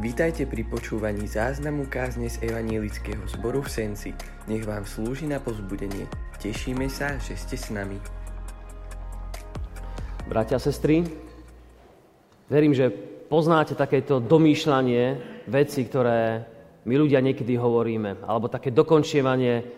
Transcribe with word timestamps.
Vítajte 0.00 0.48
pri 0.48 0.64
počúvaní 0.64 1.28
záznamu 1.28 1.84
kázne 1.84 2.24
z 2.32 2.40
Evanielického 2.48 3.20
zboru 3.36 3.60
v 3.60 3.68
Senci. 3.68 4.16
Nech 4.48 4.64
vám 4.64 4.88
slúži 4.88 5.28
na 5.28 5.36
pozbudenie. 5.36 6.08
Tešíme 6.40 6.88
sa, 6.88 7.20
že 7.20 7.36
ste 7.36 7.60
s 7.60 7.68
nami. 7.68 8.00
Bratia 10.24 10.56
a 10.56 10.64
sestry, 10.64 11.04
verím, 12.48 12.72
že 12.72 12.88
poznáte 13.28 13.76
takéto 13.76 14.24
domýšľanie 14.24 15.20
veci, 15.52 15.84
ktoré 15.84 16.48
my 16.88 16.94
ľudia 16.96 17.20
niekedy 17.20 17.60
hovoríme, 17.60 18.24
alebo 18.24 18.48
také 18.48 18.72
dokončievanie 18.72 19.68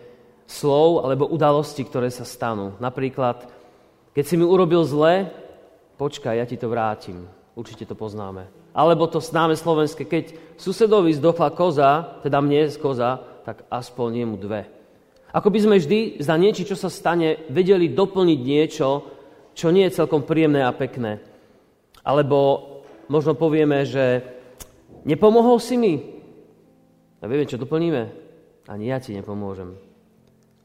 slov 0.47 1.03
alebo 1.03 1.27
udalostí, 1.27 1.83
ktoré 1.83 2.07
sa 2.07 2.23
stanú. 2.23 2.79
Napríklad, 2.79 3.43
keď 4.15 4.23
si 4.23 4.39
mi 4.39 4.47
urobil 4.47 4.87
zle, 4.87 5.27
počkaj, 5.99 6.39
ja 6.39 6.47
ti 6.47 6.55
to 6.55 6.71
vrátim. 6.71 7.27
Určite 7.59 7.83
to 7.83 7.99
poznáme. 7.99 8.62
Alebo 8.73 9.05
to 9.05 9.21
známe 9.21 9.53
slovenské, 9.53 10.09
keď 10.09 10.33
susedovi 10.57 11.13
zdochla 11.13 11.53
koza, 11.53 12.21
teda 12.25 12.41
mne 12.41 12.65
z 12.67 12.77
koza, 12.81 13.21
tak 13.45 13.69
aspoň 13.69 14.25
jemu 14.25 14.35
dve. 14.41 14.61
Ako 15.33 15.49
by 15.49 15.59
sme 15.61 15.75
vždy 15.77 16.21
za 16.21 16.33
niečo, 16.37 16.65
čo 16.65 16.77
sa 16.77 16.89
stane, 16.89 17.45
vedeli 17.49 17.93
doplniť 17.93 18.39
niečo, 18.41 18.89
čo 19.53 19.69
nie 19.69 19.85
je 19.89 19.97
celkom 20.01 20.25
príjemné 20.25 20.65
a 20.65 20.73
pekné. 20.73 21.21
Alebo 22.01 22.69
možno 23.09 23.37
povieme, 23.37 23.85
že 23.85 24.21
nepomohol 25.05 25.61
si 25.61 25.77
mi. 25.77 25.93
A 27.21 27.29
vieme, 27.29 27.49
čo 27.49 27.61
doplníme? 27.61 28.01
Ani 28.69 28.89
ja 28.89 28.97
ti 28.97 29.13
nepomôžem. 29.13 29.73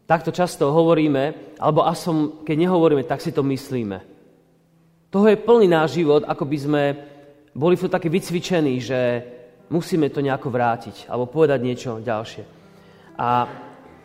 Takto 0.09 0.33
často 0.33 0.73
hovoríme, 0.73 1.57
alebo 1.61 1.85
asom, 1.85 2.41
keď 2.41 2.57
nehovoríme, 2.57 3.05
tak 3.05 3.21
si 3.21 3.29
to 3.29 3.45
myslíme. 3.45 4.01
Toho 5.13 5.27
je 5.29 5.41
plný 5.41 5.69
náš 5.69 6.01
život, 6.01 6.25
ako 6.25 6.45
by 6.49 6.59
sme 6.61 6.83
boli 7.55 7.77
tu 7.77 7.88
takí 7.88 8.09
vycvičení, 8.09 8.80
že 8.80 9.01
musíme 9.69 10.09
to 10.09 10.25
nejako 10.25 10.48
vrátiť 10.48 11.09
alebo 11.09 11.29
povedať 11.29 11.59
niečo 11.61 11.91
ďalšie. 12.01 12.45
A 13.19 13.29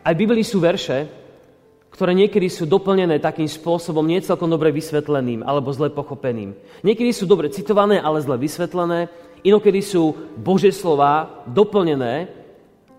aj 0.04 0.12
v 0.12 0.20
Biblii 0.20 0.44
sú 0.44 0.60
verše, 0.60 1.08
ktoré 1.94 2.10
niekedy 2.10 2.50
sú 2.50 2.66
doplnené 2.66 3.22
takým 3.22 3.46
spôsobom 3.46 4.02
nie 4.02 4.18
celkom 4.18 4.50
dobre 4.50 4.74
vysvetleným 4.74 5.46
alebo 5.46 5.70
zle 5.70 5.94
pochopeným. 5.94 6.50
Niekedy 6.82 7.14
sú 7.14 7.24
dobre 7.24 7.54
citované, 7.54 8.02
ale 8.02 8.18
zle 8.18 8.34
vysvetlené. 8.34 9.06
Inokedy 9.46 9.78
sú 9.78 10.10
Božie 10.34 10.74
slova 10.74 11.46
doplnené 11.46 12.26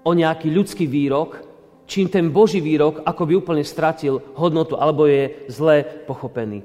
o 0.07 0.16
nejaký 0.16 0.47
ľudský 0.47 0.88
výrok, 0.88 1.43
čím 1.83 2.07
ten 2.07 2.31
Boží 2.31 2.63
výrok 2.63 3.03
ako 3.03 3.21
by 3.27 3.33
úplne 3.35 3.63
stratil 3.67 4.23
hodnotu 4.39 4.79
alebo 4.79 5.11
je 5.11 5.43
zle 5.51 5.83
pochopený. 6.07 6.63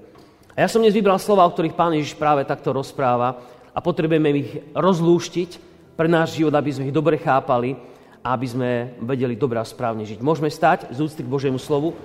A 0.55 0.63
ja 0.63 0.69
som 0.71 0.79
dnes 0.79 0.95
vybral 0.95 1.19
slova, 1.19 1.43
o 1.49 1.51
ktorých 1.51 1.75
pán 1.75 1.99
Ježiš 1.99 2.15
práve 2.15 2.47
takto 2.47 2.71
rozpráva 2.71 3.43
a 3.71 3.79
potrebujeme 3.79 4.29
ich 4.35 4.51
rozlúštiť 4.75 5.51
pre 5.95 6.09
náš 6.09 6.41
život, 6.41 6.55
aby 6.57 6.71
sme 6.73 6.89
ich 6.89 6.97
dobre 6.97 7.21
chápali 7.21 7.77
a 8.21 8.37
aby 8.37 8.47
sme 8.47 8.71
vedeli 9.01 9.37
dobre 9.37 9.61
a 9.61 9.65
správne 9.65 10.05
žiť. 10.05 10.21
Môžeme 10.21 10.53
stať 10.53 10.93
z 10.93 10.99
úcty 11.01 11.25
k 11.25 11.33
Božiemu 11.33 11.61
slovu. 11.61 11.97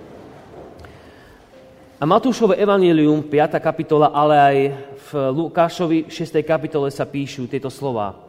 A 1.96 2.04
Matúšové 2.04 2.60
evanílium, 2.60 3.24
5. 3.24 3.56
kapitola, 3.64 4.12
ale 4.12 4.36
aj 4.36 4.58
v 5.00 5.10
Lukášovi 5.32 6.12
6. 6.12 6.44
kapitole 6.44 6.92
sa 6.92 7.08
píšu 7.08 7.48
tieto 7.48 7.72
slova. 7.72 8.20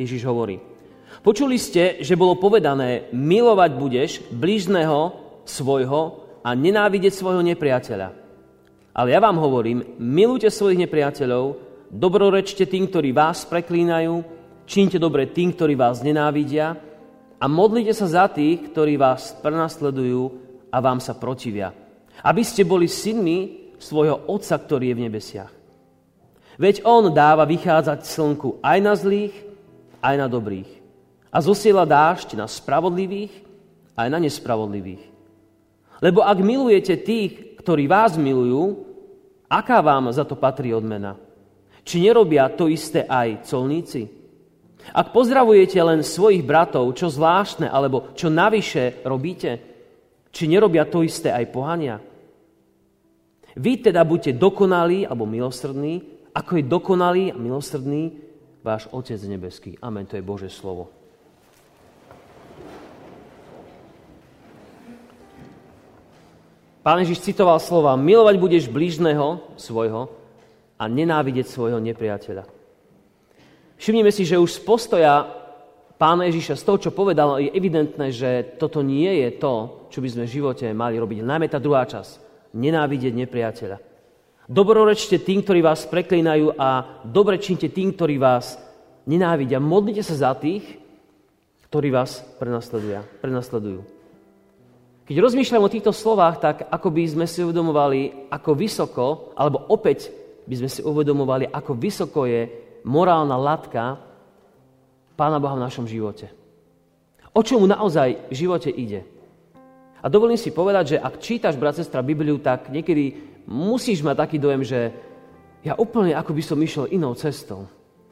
Ježiš 0.00 0.24
hovorí, 0.24 0.58
počuli 1.20 1.60
ste, 1.60 2.00
že 2.00 2.16
bolo 2.16 2.40
povedané, 2.40 3.12
milovať 3.12 3.70
budeš 3.76 4.10
blížneho 4.32 5.12
svojho 5.44 6.24
a 6.40 6.56
nenávidieť 6.56 7.12
svojho 7.12 7.44
nepriateľa. 7.44 8.08
Ale 8.96 9.08
ja 9.12 9.20
vám 9.20 9.36
hovorím, 9.36 10.00
milujte 10.00 10.48
svojich 10.48 10.80
nepriateľov 10.88 11.63
Dobrorečte 11.92 12.64
tým, 12.64 12.88
ktorí 12.88 13.12
vás 13.12 13.44
preklínajú, 13.44 14.24
čínte 14.64 14.96
dobre 14.96 15.28
tým, 15.28 15.52
ktorí 15.52 15.76
vás 15.76 16.00
nenávidia 16.00 16.76
a 17.36 17.44
modlite 17.44 17.92
sa 17.92 18.08
za 18.08 18.24
tých, 18.32 18.72
ktorí 18.72 18.96
vás 18.96 19.36
prenasledujú 19.44 20.22
a 20.72 20.76
vám 20.80 20.98
sa 20.98 21.12
protivia. 21.12 21.76
Aby 22.24 22.42
ste 22.46 22.64
boli 22.64 22.88
synmi 22.88 23.70
svojho 23.76 24.30
Otca, 24.32 24.56
ktorý 24.56 24.90
je 24.90 24.96
v 24.96 25.04
nebesiach. 25.04 25.52
Veď 26.56 26.86
On 26.86 27.10
dáva 27.10 27.44
vychádzať 27.44 28.06
slnku 28.06 28.62
aj 28.62 28.78
na 28.80 28.94
zlých, 28.94 29.34
aj 30.00 30.14
na 30.14 30.26
dobrých. 30.30 30.70
A 31.34 31.42
zosiela 31.42 31.82
dážď 31.82 32.38
na 32.38 32.46
spravodlivých, 32.46 33.34
aj 33.98 34.08
na 34.08 34.22
nespravodlivých. 34.22 35.02
Lebo 35.98 36.22
ak 36.22 36.38
milujete 36.38 36.94
tých, 37.02 37.58
ktorí 37.58 37.90
vás 37.90 38.14
milujú, 38.14 38.86
aká 39.50 39.82
vám 39.82 40.14
za 40.14 40.22
to 40.22 40.38
patrí 40.38 40.70
odmena? 40.70 41.18
Či 41.84 42.00
nerobia 42.00 42.48
to 42.56 42.66
isté 42.72 43.04
aj 43.04 43.44
colníci? 43.44 44.08
Ak 44.92 45.12
pozdravujete 45.12 45.80
len 45.80 46.04
svojich 46.04 46.44
bratov, 46.44 46.92
čo 46.96 47.08
zvláštne 47.08 47.68
alebo 47.68 48.12
čo 48.16 48.28
navyše 48.28 49.04
robíte, 49.04 49.60
či 50.28 50.44
nerobia 50.48 50.84
to 50.84 51.04
isté 51.04 51.32
aj 51.32 51.46
pohania? 51.52 51.96
Vy 53.54 53.86
teda 53.86 54.02
buďte 54.02 54.34
dokonalí 54.34 55.06
alebo 55.06 55.24
milosrdní, 55.24 56.02
ako 56.34 56.52
je 56.58 56.64
dokonalý 56.66 57.24
a 57.30 57.38
milosrdný 57.38 58.18
váš 58.64 58.90
Otec 58.90 59.20
nebeský. 59.22 59.78
Amen, 59.78 60.08
to 60.08 60.18
je 60.18 60.26
Bože 60.26 60.50
slovo. 60.50 60.90
Pán 66.84 67.00
Ježiš 67.00 67.24
citoval 67.24 67.56
slova, 67.64 67.96
milovať 67.96 68.36
budeš 68.36 68.64
blížneho 68.68 69.40
svojho, 69.56 70.12
a 70.84 70.92
nenávidieť 70.92 71.48
svojho 71.48 71.80
nepriateľa. 71.80 72.44
Všimnime 73.80 74.12
si, 74.12 74.28
že 74.28 74.36
už 74.36 74.60
z 74.60 74.60
postoja 74.60 75.24
pána 75.96 76.28
Ježiša, 76.28 76.60
z 76.60 76.66
toho, 76.68 76.78
čo 76.78 76.90
povedal, 76.92 77.40
je 77.40 77.48
evidentné, 77.56 78.12
že 78.12 78.60
toto 78.60 78.84
nie 78.84 79.24
je 79.24 79.40
to, 79.40 79.88
čo 79.88 80.04
by 80.04 80.08
sme 80.12 80.24
v 80.28 80.34
živote 80.36 80.66
mali 80.76 81.00
robiť. 81.00 81.24
Najmä 81.24 81.46
tá 81.48 81.56
druhá 81.56 81.88
časť. 81.88 82.20
Nenávidieť 82.52 83.16
nepriateľa. 83.16 83.78
Dobrorečte 84.44 85.24
tým, 85.24 85.40
ktorí 85.40 85.64
vás 85.64 85.88
preklínajú 85.88 86.60
a 86.60 87.00
dobre 87.08 87.40
činte 87.40 87.72
tým, 87.72 87.96
ktorí 87.96 88.20
vás 88.20 88.60
nenávidia. 89.08 89.56
Modlite 89.56 90.04
sa 90.04 90.30
za 90.30 90.32
tých, 90.36 90.62
ktorí 91.72 91.88
vás 91.88 92.20
prenasledujú. 92.38 93.80
Keď 95.04 95.16
rozmýšľam 95.20 95.64
o 95.64 95.72
týchto 95.72 95.92
slovách, 95.92 96.40
tak 96.40 96.56
ako 96.68 96.88
by 96.92 97.02
sme 97.08 97.26
si 97.28 97.44
uvedomovali, 97.44 98.30
ako 98.32 98.50
vysoko, 98.56 99.04
alebo 99.36 99.68
opäť 99.72 100.08
by 100.44 100.54
sme 100.60 100.68
si 100.70 100.80
uvedomovali, 100.84 101.48
ako 101.48 101.72
vysoko 101.76 102.28
je 102.28 102.48
morálna 102.84 103.36
latka 103.36 103.96
Pána 105.14 105.38
Boha 105.38 105.54
v 105.54 105.64
našom 105.64 105.86
živote. 105.86 106.26
O 107.34 107.42
čomu 107.42 107.70
naozaj 107.70 108.30
v 108.30 108.34
živote 108.34 108.70
ide. 108.70 109.06
A 110.02 110.10
dovolím 110.10 110.36
si 110.36 110.52
povedať, 110.52 110.94
že 110.94 111.02
ak 111.02 111.22
čítaš, 111.22 111.56
brat, 111.56 111.78
sestra, 111.78 112.04
Bibliu, 112.04 112.36
tak 112.42 112.68
niekedy 112.68 113.14
musíš 113.48 114.04
mať 114.04 114.16
taký 114.20 114.36
dojem, 114.42 114.62
že 114.66 114.80
ja 115.64 115.78
úplne 115.80 116.12
ako 116.12 116.36
by 116.36 116.42
som 116.44 116.58
išiel 116.60 116.90
inou 116.92 117.16
cestou. 117.16 117.64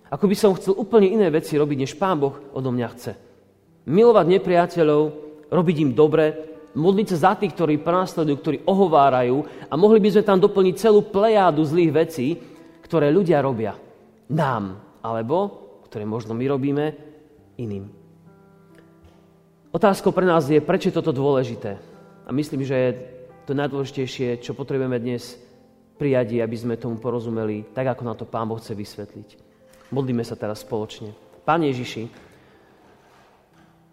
Ako 0.09 0.25
by 0.25 0.37
som 0.37 0.57
chcel 0.57 0.77
úplne 0.77 1.09
iné 1.09 1.29
veci 1.29 1.57
robiť, 1.57 1.79
než 1.85 1.93
Pán 2.01 2.21
Boh 2.21 2.37
odo 2.53 2.73
mňa 2.73 2.89
chce. 2.97 3.13
Milovať 3.89 4.27
nepriateľov, 4.29 5.03
robiť 5.53 5.77
im 5.85 5.91
dobre, 5.93 6.52
modliť 6.73 7.07
sa 7.13 7.19
za 7.31 7.33
tých, 7.37 7.53
ktorí 7.53 7.81
prenasledujú, 7.81 8.37
ktorí 8.41 8.59
ohovárajú 8.65 9.69
a 9.69 9.75
mohli 9.77 10.01
by 10.01 10.09
sme 10.19 10.25
tam 10.25 10.39
doplniť 10.41 10.75
celú 10.77 11.05
plejádu 11.05 11.61
zlých 11.65 11.93
vecí, 11.93 12.27
ktoré 12.85 13.13
ľudia 13.13 13.45
robia 13.45 13.77
nám, 14.33 14.81
alebo 15.05 15.37
ktoré 15.89 16.09
možno 16.09 16.33
my 16.33 16.45
robíme 16.49 16.85
iným. 17.61 17.93
Otázkou 19.73 20.13
pre 20.13 20.29
nás 20.29 20.49
je, 20.49 20.61
prečo 20.61 20.93
je 20.93 20.97
toto 20.97 21.17
dôležité. 21.17 21.81
A 22.29 22.31
myslím, 22.33 22.65
že 22.65 22.77
je 22.77 22.91
to 23.49 23.57
najdôležitejšie, 23.57 24.41
čo 24.45 24.53
potrebujeme 24.53 25.01
dnes 25.01 25.37
prijať, 25.97 26.45
aby 26.45 26.57
sme 26.57 26.81
tomu 26.81 27.01
porozumeli, 27.01 27.73
tak 27.73 27.97
ako 27.97 28.03
na 28.05 28.15
to 28.17 28.29
Pán 28.29 28.49
Boh 28.49 28.61
chce 28.61 28.77
vysvetliť. 28.77 29.29
Modlíme 29.93 30.25
sa 30.25 30.37
teraz 30.37 30.65
spoločne. 30.65 31.13
Pán 31.45 31.65
Ježiši, 31.65 32.09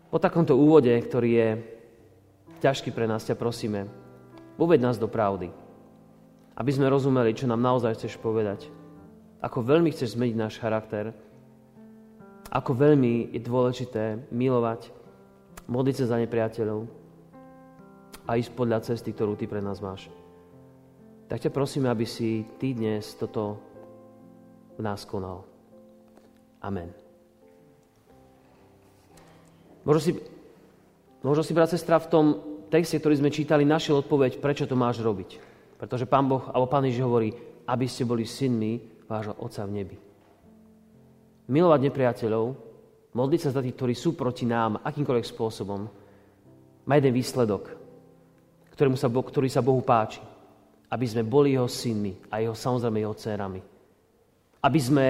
po 0.09 0.17
takomto 0.17 0.57
úvode, 0.57 0.91
ktorý 0.95 1.29
je 1.31 1.49
ťažký 2.59 2.91
pre 2.91 3.07
nás, 3.07 3.23
ťa 3.23 3.39
prosíme, 3.39 3.87
uved 4.59 4.79
nás 4.83 4.99
do 4.99 5.07
pravdy. 5.07 5.49
Aby 6.59 6.71
sme 6.75 6.91
rozumeli, 6.91 7.31
čo 7.31 7.47
nám 7.47 7.63
naozaj 7.63 7.95
chceš 7.95 8.19
povedať. 8.19 8.67
Ako 9.39 9.63
veľmi 9.63 9.89
chceš 9.95 10.19
zmeniť 10.19 10.35
náš 10.35 10.59
charakter. 10.59 11.15
Ako 12.51 12.75
veľmi 12.75 13.31
je 13.31 13.39
dôležité 13.39 14.27
milovať, 14.35 14.91
modliť 15.71 15.95
sa 16.03 16.05
za 16.11 16.17
nepriateľov 16.19 16.83
a 18.27 18.35
ísť 18.35 18.51
podľa 18.51 18.83
cesty, 18.83 19.15
ktorú 19.15 19.39
ty 19.39 19.47
pre 19.47 19.63
nás 19.63 19.79
máš. 19.79 20.11
Tak 21.31 21.39
ťa 21.47 21.55
prosíme, 21.55 21.87
aby 21.87 22.03
si 22.03 22.43
ty 22.59 22.75
dnes 22.75 23.15
toto 23.15 23.61
v 24.75 24.81
nás 24.83 25.07
konal. 25.07 25.47
Amen. 26.59 26.91
Možno 29.87 30.01
si 30.03 30.11
Možno 31.19 31.43
si, 31.43 31.51
brat, 31.51 31.67
sestra, 31.67 31.99
v 31.99 32.07
tom 32.07 32.25
texte, 32.69 33.01
ktorý 33.01 33.19
sme 33.19 33.33
čítali, 33.33 33.65
našiel 33.65 33.99
odpoveď, 34.05 34.37
prečo 34.39 34.69
to 34.69 34.77
máš 34.77 35.01
robiť. 35.01 35.41
Pretože 35.75 36.05
Pán 36.05 36.29
Boh, 36.29 36.45
alebo 36.53 36.69
Pán 36.69 36.85
Ježiš 36.85 37.03
hovorí, 37.03 37.33
aby 37.65 37.85
ste 37.89 38.05
boli 38.05 38.23
synmi 38.23 39.05
vášho 39.09 39.33
Otca 39.41 39.65
v 39.65 39.73
nebi. 39.73 39.97
milovať 41.49 41.79
nepriateľov, 41.89 42.45
modliť 43.17 43.41
sa 43.41 43.49
za 43.57 43.65
tých, 43.65 43.73
ktorí 43.73 43.97
sú 43.97 44.13
proti 44.13 44.45
nám 44.45 44.85
akýmkoľvek 44.85 45.25
spôsobom, 45.25 45.81
má 46.85 46.93
jeden 46.97 47.13
výsledok, 47.13 47.73
ktorému 48.73 48.97
sa, 48.97 49.09
ktorý 49.09 49.49
sa 49.49 49.65
Bohu 49.65 49.81
páči. 49.81 50.21
Aby 50.89 51.05
sme 51.05 51.21
boli 51.21 51.53
jeho 51.53 51.69
synmi 51.69 52.17
a 52.33 52.41
jeho, 52.41 52.57
samozrejme 52.57 52.97
jeho 52.97 53.13
dcerami. 53.13 53.61
Aby 54.65 54.79
sme 54.81 55.05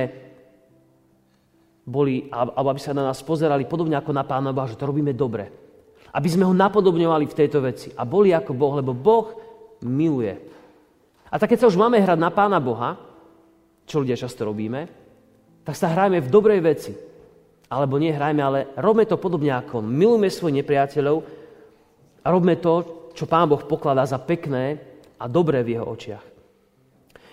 boli, 1.87 2.27
alebo 2.27 2.67
aby 2.75 2.81
sa 2.83 2.91
na 2.91 3.07
nás 3.07 3.23
pozerali 3.23 3.63
podobne 3.63 3.95
ako 3.95 4.11
na 4.11 4.27
Pána 4.27 4.51
Boha, 4.51 4.67
že 4.67 4.75
to 4.75 4.91
robíme 4.91 5.15
dobre. 5.15 5.47
Aby 6.09 6.27
sme 6.29 6.47
ho 6.47 6.53
napodobňovali 6.53 7.25
v 7.29 7.37
tejto 7.37 7.61
veci 7.61 7.93
a 7.93 8.05
boli 8.05 8.33
ako 8.33 8.51
Boh, 8.57 8.73
lebo 8.81 8.91
Boh 8.97 9.33
miluje. 9.85 10.33
A 11.29 11.37
tak 11.37 11.53
keď 11.53 11.65
sa 11.65 11.69
už 11.69 11.77
máme 11.77 12.01
hrať 12.01 12.17
na 12.17 12.33
Pána 12.33 12.57
Boha, 12.57 12.97
čo 13.85 14.01
ľudia 14.01 14.17
často 14.17 14.45
robíme, 14.45 14.89
tak 15.61 15.77
sa 15.77 15.93
hrajme 15.93 16.21
v 16.21 16.31
dobrej 16.31 16.61
veci. 16.65 16.93
Alebo 17.69 18.01
nehrajme, 18.01 18.41
ale 18.41 18.59
robme 18.81 19.05
to 19.05 19.21
podobne 19.21 19.53
ako 19.53 19.85
milujme 19.85 20.25
svojich 20.25 20.65
nepriateľov 20.65 21.17
a 22.25 22.27
robme 22.33 22.57
to, 22.57 22.73
čo 23.13 23.29
Pán 23.29 23.45
Boh 23.45 23.61
pokladá 23.61 24.01
za 24.09 24.17
pekné 24.17 24.81
a 25.21 25.29
dobré 25.29 25.61
v 25.61 25.77
jeho 25.77 25.85
očiach. 25.85 26.25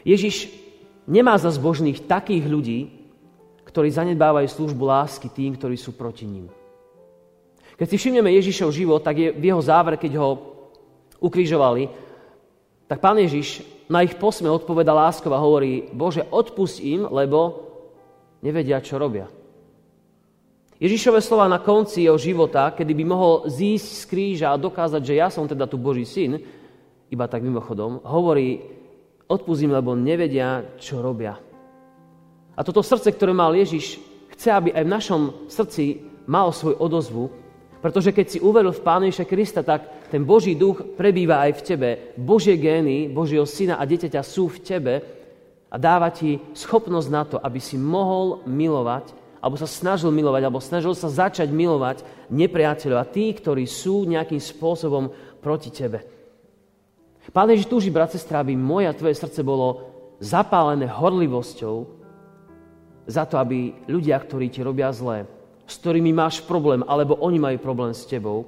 Ježiš 0.05 0.53
nemá 1.09 1.41
za 1.41 1.49
zbožných 1.49 2.05
takých 2.05 2.45
ľudí, 2.45 2.81
ktorí 3.65 3.89
zanedbávajú 3.89 4.49
službu 4.49 4.85
lásky 4.85 5.33
tým, 5.33 5.57
ktorí 5.57 5.77
sú 5.81 5.97
proti 5.97 6.29
ním. 6.29 6.53
Keď 7.77 7.87
si 7.87 7.97
všimneme 8.01 8.33
Ježišov 8.33 8.73
život, 8.73 9.05
tak 9.05 9.21
je 9.21 9.29
v 9.37 9.45
jeho 9.53 9.61
závere, 9.61 10.01
keď 10.01 10.17
ho 10.17 10.29
ukrižovali, 11.21 11.93
tak 12.89 13.05
pán 13.05 13.21
Ježiš 13.21 13.61
na 13.87 14.01
ich 14.03 14.17
posme 14.17 14.49
odpoveda 14.49 14.97
láskov 14.97 15.31
a 15.37 15.43
hovorí, 15.43 15.93
Bože, 15.93 16.25
odpust 16.33 16.81
im, 16.81 17.05
lebo 17.07 17.69
nevedia, 18.41 18.81
čo 18.81 18.97
robia. 18.97 19.29
Ježišové 20.77 21.25
slova 21.25 21.49
na 21.49 21.57
konci 21.57 22.05
jeho 22.05 22.21
života, 22.21 22.69
kedy 22.73 22.93
by 22.93 23.05
mohol 23.09 23.35
zísť 23.49 23.89
z 23.89 24.05
kríža 24.09 24.47
a 24.53 24.61
dokázať, 24.61 25.01
že 25.01 25.15
ja 25.17 25.33
som 25.33 25.49
teda 25.49 25.65
tu 25.65 25.81
Boží 25.81 26.05
syn, 26.05 26.37
iba 27.09 27.25
tak 27.29 27.41
mimochodom, 27.41 28.05
hovorí, 28.05 28.61
odpustím, 29.25 29.73
lebo 29.73 29.97
nevedia, 29.97 30.77
čo 30.77 31.01
robia. 31.01 31.41
A 32.57 32.61
toto 32.65 32.85
srdce, 32.85 33.13
ktoré 33.13 33.33
mal 33.33 33.53
Ježiš, 33.57 34.01
chce, 34.37 34.49
aby 34.53 34.69
aj 34.73 34.85
v 34.85 34.95
našom 34.95 35.23
srdci 35.49 35.85
mal 36.29 36.53
svoj 36.53 36.77
odozvu, 36.77 37.33
pretože 37.87 38.11
keď 38.11 38.27
si 38.27 38.43
uveril 38.43 38.75
v 38.75 38.83
Pána 38.83 39.07
Ježiša 39.07 39.31
Krista, 39.31 39.63
tak 39.63 40.11
ten 40.11 40.27
Boží 40.27 40.59
duch 40.59 40.99
prebýva 40.99 41.47
aj 41.47 41.53
v 41.55 41.63
tebe. 41.63 41.89
Božie 42.19 42.59
gény, 42.59 43.07
Božieho 43.07 43.47
syna 43.47 43.79
a 43.79 43.87
dieťaťa 43.87 44.27
sú 44.27 44.51
v 44.51 44.59
tebe 44.59 44.95
a 45.71 45.79
dáva 45.79 46.11
ti 46.11 46.43
schopnosť 46.51 47.09
na 47.15 47.23
to, 47.23 47.39
aby 47.39 47.63
si 47.63 47.79
mohol 47.79 48.43
milovať, 48.43 49.15
alebo 49.39 49.55
sa 49.55 49.71
snažil 49.71 50.11
milovať, 50.11 50.43
alebo 50.43 50.59
snažil 50.59 50.99
sa 50.99 51.07
začať 51.07 51.47
milovať 51.47 52.03
nepriateľov 52.27 52.99
a 52.99 53.07
tí, 53.07 53.31
ktorí 53.31 53.71
sú 53.71 54.03
nejakým 54.03 54.43
spôsobom 54.43 55.15
proti 55.39 55.71
tebe. 55.71 56.03
Pán 57.31 57.47
Ježiš 57.55 57.71
túži, 57.71 57.95
brat, 57.95 58.11
sestra, 58.11 58.43
aby 58.43 58.59
moje 58.59 58.91
a 58.91 58.99
tvoje 58.99 59.15
srdce 59.15 59.47
bolo 59.47 59.95
zapálené 60.19 60.91
horlivosťou 60.91 61.87
za 63.07 63.23
to, 63.31 63.39
aby 63.39 63.79
ľudia, 63.87 64.19
ktorí 64.19 64.51
ti 64.51 64.67
robia 64.67 64.91
zlé, 64.91 65.23
s 65.67 65.75
ktorými 65.83 66.15
máš 66.15 66.41
problém, 66.47 66.87
alebo 66.87 67.19
oni 67.19 67.43
majú 67.43 67.59
problém 67.59 67.91
s 67.91 68.07
tebou, 68.07 68.47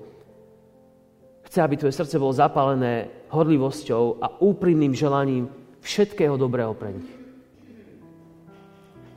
chce, 1.50 1.58
aby 1.58 1.74
tvoje 1.74 1.98
srdce 1.98 2.14
bolo 2.20 2.30
zapálené 2.30 3.10
horlivosťou 3.34 4.22
a 4.22 4.38
úprimným 4.38 4.94
želaním 4.94 5.50
všetkého 5.82 6.38
dobrého 6.38 6.72
pre 6.78 6.94
nich. 6.94 7.10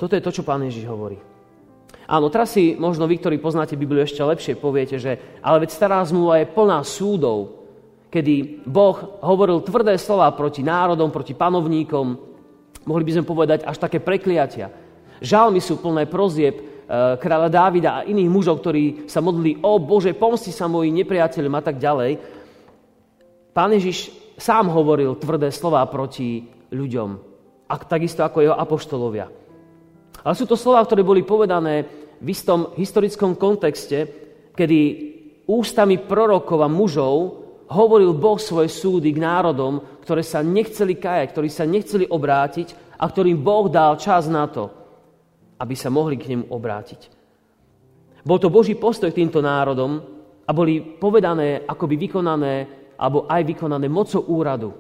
Toto 0.01 0.17
je 0.17 0.25
to, 0.25 0.33
čo 0.33 0.47
pán 0.47 0.65
Ježiš 0.65 0.89
hovorí. 0.89 1.21
Áno, 2.09 2.27
teraz 2.33 2.57
si 2.57 2.73
možno 2.73 3.05
vy, 3.05 3.21
ktorí 3.21 3.37
poznáte 3.37 3.77
Bibliu 3.77 4.01
ešte 4.01 4.25
lepšie, 4.25 4.59
poviete, 4.59 4.97
že 4.97 5.21
ale 5.39 5.63
veď 5.63 5.69
stará 5.71 6.01
zmluva 6.01 6.41
je 6.41 6.49
plná 6.49 6.81
súdov, 6.81 7.61
kedy 8.11 8.65
Boh 8.67 9.21
hovoril 9.23 9.63
tvrdé 9.63 9.95
slova 9.95 10.27
proti 10.35 10.65
národom, 10.65 11.13
proti 11.13 11.31
panovníkom, 11.31 12.17
mohli 12.83 13.03
by 13.07 13.11
sme 13.15 13.29
povedať 13.29 13.63
až 13.63 13.77
také 13.79 14.03
prekliatia. 14.03 14.73
Žalmy 15.21 15.61
sú 15.61 15.79
plné 15.79 16.09
prozieb 16.09 16.70
kráľa 16.91 17.47
Dávida 17.47 17.89
a 17.95 18.05
iných 18.05 18.27
mužov, 18.27 18.59
ktorí 18.59 19.07
sa 19.07 19.23
modlili, 19.23 19.63
o 19.63 19.79
Bože, 19.79 20.11
pomsti 20.11 20.51
sa 20.51 20.67
moji 20.67 20.91
nepriateľom 20.91 21.53
a 21.55 21.63
tak 21.63 21.79
ďalej. 21.79 22.11
Pán 23.55 23.71
Ježiš 23.71 24.11
sám 24.35 24.67
hovoril 24.67 25.15
tvrdé 25.15 25.55
slova 25.55 25.87
proti 25.87 26.43
ľuďom, 26.71 27.09
a 27.71 27.73
takisto 27.79 28.27
ako 28.27 28.43
jeho 28.43 28.55
apoštolovia. 28.59 29.31
Ale 30.27 30.35
sú 30.35 30.43
to 30.43 30.59
slova, 30.59 30.83
ktoré 30.83 31.07
boli 31.07 31.23
povedané 31.23 31.87
v 32.19 32.27
istom 32.27 32.75
historickom 32.75 33.39
kontexte, 33.39 33.99
kedy 34.51 34.79
ústami 35.47 35.95
prorokov 36.03 36.59
a 36.59 36.67
mužov 36.67 37.15
hovoril 37.71 38.11
Boh 38.19 38.35
svoje 38.35 38.67
súdy 38.67 39.15
k 39.15 39.23
národom, 39.23 39.79
ktoré 40.03 40.27
sa 40.27 40.43
nechceli 40.43 40.99
kajať, 40.99 41.27
ktorí 41.31 41.47
sa 41.47 41.63
nechceli 41.63 42.03
obrátiť 42.11 42.99
a 42.99 43.07
ktorým 43.07 43.39
Boh 43.39 43.71
dal 43.71 43.95
čas 43.95 44.27
na 44.27 44.43
to, 44.51 44.67
aby 45.61 45.77
sa 45.77 45.93
mohli 45.93 46.17
k 46.17 46.33
nemu 46.33 46.49
obrátiť. 46.49 47.01
Bol 48.25 48.41
to 48.41 48.49
Boží 48.49 48.73
postoj 48.73 49.13
k 49.13 49.21
týmto 49.21 49.45
národom 49.45 50.01
a 50.45 50.51
boli 50.51 50.81
povedané, 50.81 51.61
akoby 51.69 52.09
vykonané, 52.09 52.53
alebo 52.97 53.29
aj 53.29 53.41
vykonané 53.45 53.85
mocou 53.85 54.25
úradu. 54.25 54.73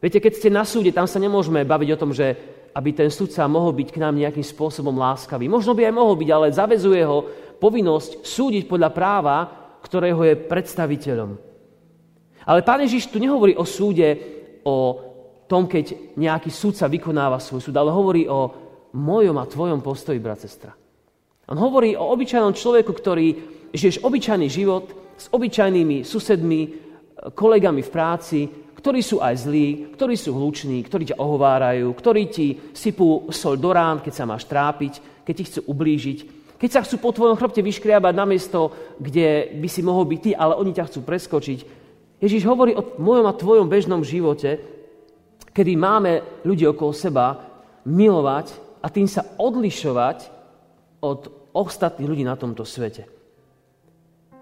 Viete, 0.00 0.20
keď 0.20 0.32
ste 0.32 0.48
na 0.48 0.64
súde, 0.64 0.96
tam 0.96 1.04
sa 1.04 1.20
nemôžeme 1.20 1.60
baviť 1.64 1.88
o 1.92 2.00
tom, 2.00 2.12
že 2.16 2.26
aby 2.72 2.96
ten 2.96 3.10
sudca 3.12 3.44
mohol 3.50 3.76
byť 3.76 3.88
k 3.92 4.00
nám 4.00 4.16
nejakým 4.16 4.46
spôsobom 4.46 4.94
láskavý. 4.96 5.50
Možno 5.50 5.76
by 5.76 5.90
aj 5.90 5.94
mohol 5.94 6.14
byť, 6.16 6.30
ale 6.32 6.54
zavezuje 6.54 7.02
ho 7.04 7.18
povinnosť 7.60 8.24
súdiť 8.24 8.64
podľa 8.64 8.90
práva, 8.94 9.36
ktorého 9.84 10.22
je 10.24 10.34
predstaviteľom. 10.38 11.30
Ale 12.46 12.60
pán 12.64 12.80
Ježiš 12.80 13.12
tu 13.12 13.20
nehovorí 13.20 13.52
o 13.58 13.68
súde, 13.68 14.16
o 14.64 14.76
tom, 15.50 15.66
keď 15.66 16.14
nejaký 16.16 16.48
sudca 16.48 16.86
vykonáva 16.86 17.42
svoj 17.42 17.60
súd, 17.60 17.76
ale 17.76 17.90
hovorí 17.90 18.24
o 18.30 18.69
mojom 18.94 19.36
a 19.38 19.46
tvojom 19.46 19.80
postoji, 19.80 20.18
brat, 20.18 20.42
sestra. 20.42 20.74
On 21.50 21.58
hovorí 21.58 21.98
o 21.98 22.14
obyčajnom 22.14 22.54
človeku, 22.54 22.92
ktorý 22.94 23.26
žiješ 23.74 24.06
obyčajný 24.06 24.46
život 24.46 24.86
s 25.18 25.26
obyčajnými 25.34 26.06
susedmi, 26.06 26.60
kolegami 27.34 27.82
v 27.82 27.90
práci, 27.92 28.38
ktorí 28.80 29.04
sú 29.04 29.20
aj 29.20 29.44
zlí, 29.44 29.92
ktorí 29.92 30.16
sú 30.16 30.32
hluční, 30.32 30.80
ktorí 30.86 31.12
ťa 31.12 31.20
ohovárajú, 31.20 31.92
ktorí 31.92 32.22
ti 32.32 32.56
sypú 32.72 33.28
sol 33.28 33.60
do 33.60 33.76
rán, 33.76 34.00
keď 34.00 34.12
sa 34.14 34.24
máš 34.24 34.48
trápiť, 34.48 35.24
keď 35.26 35.34
ti 35.36 35.44
chcú 35.44 35.60
ublížiť, 35.68 36.18
keď 36.56 36.70
sa 36.72 36.84
chcú 36.84 36.96
po 37.00 37.12
tvojom 37.12 37.36
chrbte 37.36 37.60
vyškriabať 37.60 38.14
na 38.16 38.24
miesto, 38.24 38.72
kde 38.96 39.52
by 39.60 39.68
si 39.68 39.84
mohol 39.84 40.08
byť 40.08 40.20
ty, 40.20 40.30
ale 40.32 40.56
oni 40.56 40.72
ťa 40.72 40.88
chcú 40.88 41.00
preskočiť. 41.04 41.58
Ježiš 42.20 42.44
hovorí 42.48 42.72
o 42.76 42.96
mojom 43.00 43.26
a 43.28 43.36
tvojom 43.36 43.68
bežnom 43.68 44.00
živote, 44.04 44.60
kedy 45.52 45.72
máme 45.76 46.44
ľudí 46.44 46.64
okolo 46.68 46.92
seba 46.92 47.36
milovať 47.84 48.69
a 48.80 48.86
tým 48.88 49.06
sa 49.06 49.24
odlišovať 49.36 50.18
od 51.00 51.52
ostatných 51.52 52.08
ľudí 52.08 52.24
na 52.24 52.36
tomto 52.36 52.64
svete. 52.64 53.04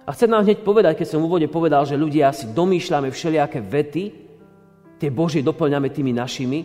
A 0.08 0.16
chcem 0.16 0.30
nám 0.30 0.48
hneď 0.48 0.64
povedať, 0.64 1.04
keď 1.04 1.06
som 1.12 1.20
v 1.20 1.28
úvode 1.28 1.48
povedal, 1.52 1.84
že 1.84 1.98
ľudia 1.98 2.32
si 2.32 2.48
domýšľame 2.48 3.12
všelijaké 3.12 3.60
vety, 3.60 4.04
tie 4.96 5.10
Božie 5.12 5.44
doplňame 5.44 5.92
tými 5.92 6.16
našimi, 6.16 6.64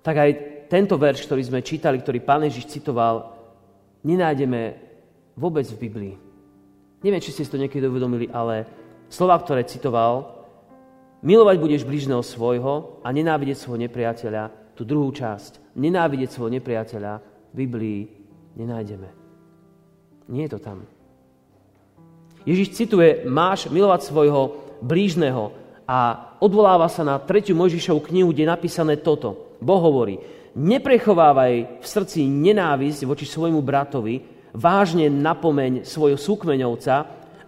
tak 0.00 0.16
aj 0.16 0.30
tento 0.72 0.96
verš, 0.96 1.28
ktorý 1.28 1.42
sme 1.44 1.60
čítali, 1.60 2.00
ktorý 2.00 2.24
Pán 2.24 2.48
Ježiš 2.48 2.80
citoval, 2.80 3.28
nenájdeme 4.08 4.76
vôbec 5.36 5.68
v 5.68 5.80
Biblii. 5.84 6.14
Neviem, 7.04 7.22
či 7.22 7.30
ste 7.30 7.44
si 7.44 7.52
to 7.52 7.60
niekedy 7.60 7.84
uvedomili, 7.86 8.26
ale 8.32 8.64
slova, 9.12 9.38
ktoré 9.38 9.68
citoval, 9.68 10.44
milovať 11.22 11.56
budeš 11.60 11.82
bližného 11.84 12.24
svojho 12.24 13.04
a 13.04 13.08
nenávidieť 13.12 13.56
svojho 13.58 13.84
nepriateľa, 13.86 14.74
tú 14.74 14.86
druhú 14.86 15.10
časť, 15.10 15.67
nenávidieť 15.78 16.28
svojho 16.34 16.58
nepriateľa, 16.58 17.12
v 17.54 17.54
Biblii 17.54 18.00
nenájdeme. 18.58 19.08
Nie 20.28 20.50
je 20.50 20.52
to 20.52 20.60
tam. 20.60 20.84
Ježiš 22.44 22.76
cituje, 22.76 23.24
máš 23.24 23.70
milovať 23.72 24.08
svojho 24.08 24.42
blížneho 24.84 25.54
a 25.88 26.32
odvoláva 26.42 26.90
sa 26.92 27.06
na 27.06 27.16
tretiu 27.16 27.56
Mojžišovú 27.56 28.04
knihu, 28.12 28.34
kde 28.34 28.44
je 28.44 28.52
napísané 28.52 28.94
toto. 29.00 29.56
Boh 29.58 29.80
hovorí, 29.80 30.20
neprechovávaj 30.52 31.80
v 31.80 31.86
srdci 31.86 32.28
nenávisť 32.28 33.08
voči 33.08 33.24
svojmu 33.24 33.64
bratovi, 33.64 34.20
vážne 34.52 35.08
napomeň 35.08 35.84
svojho 35.84 36.20
súkmeňovca, 36.20 36.94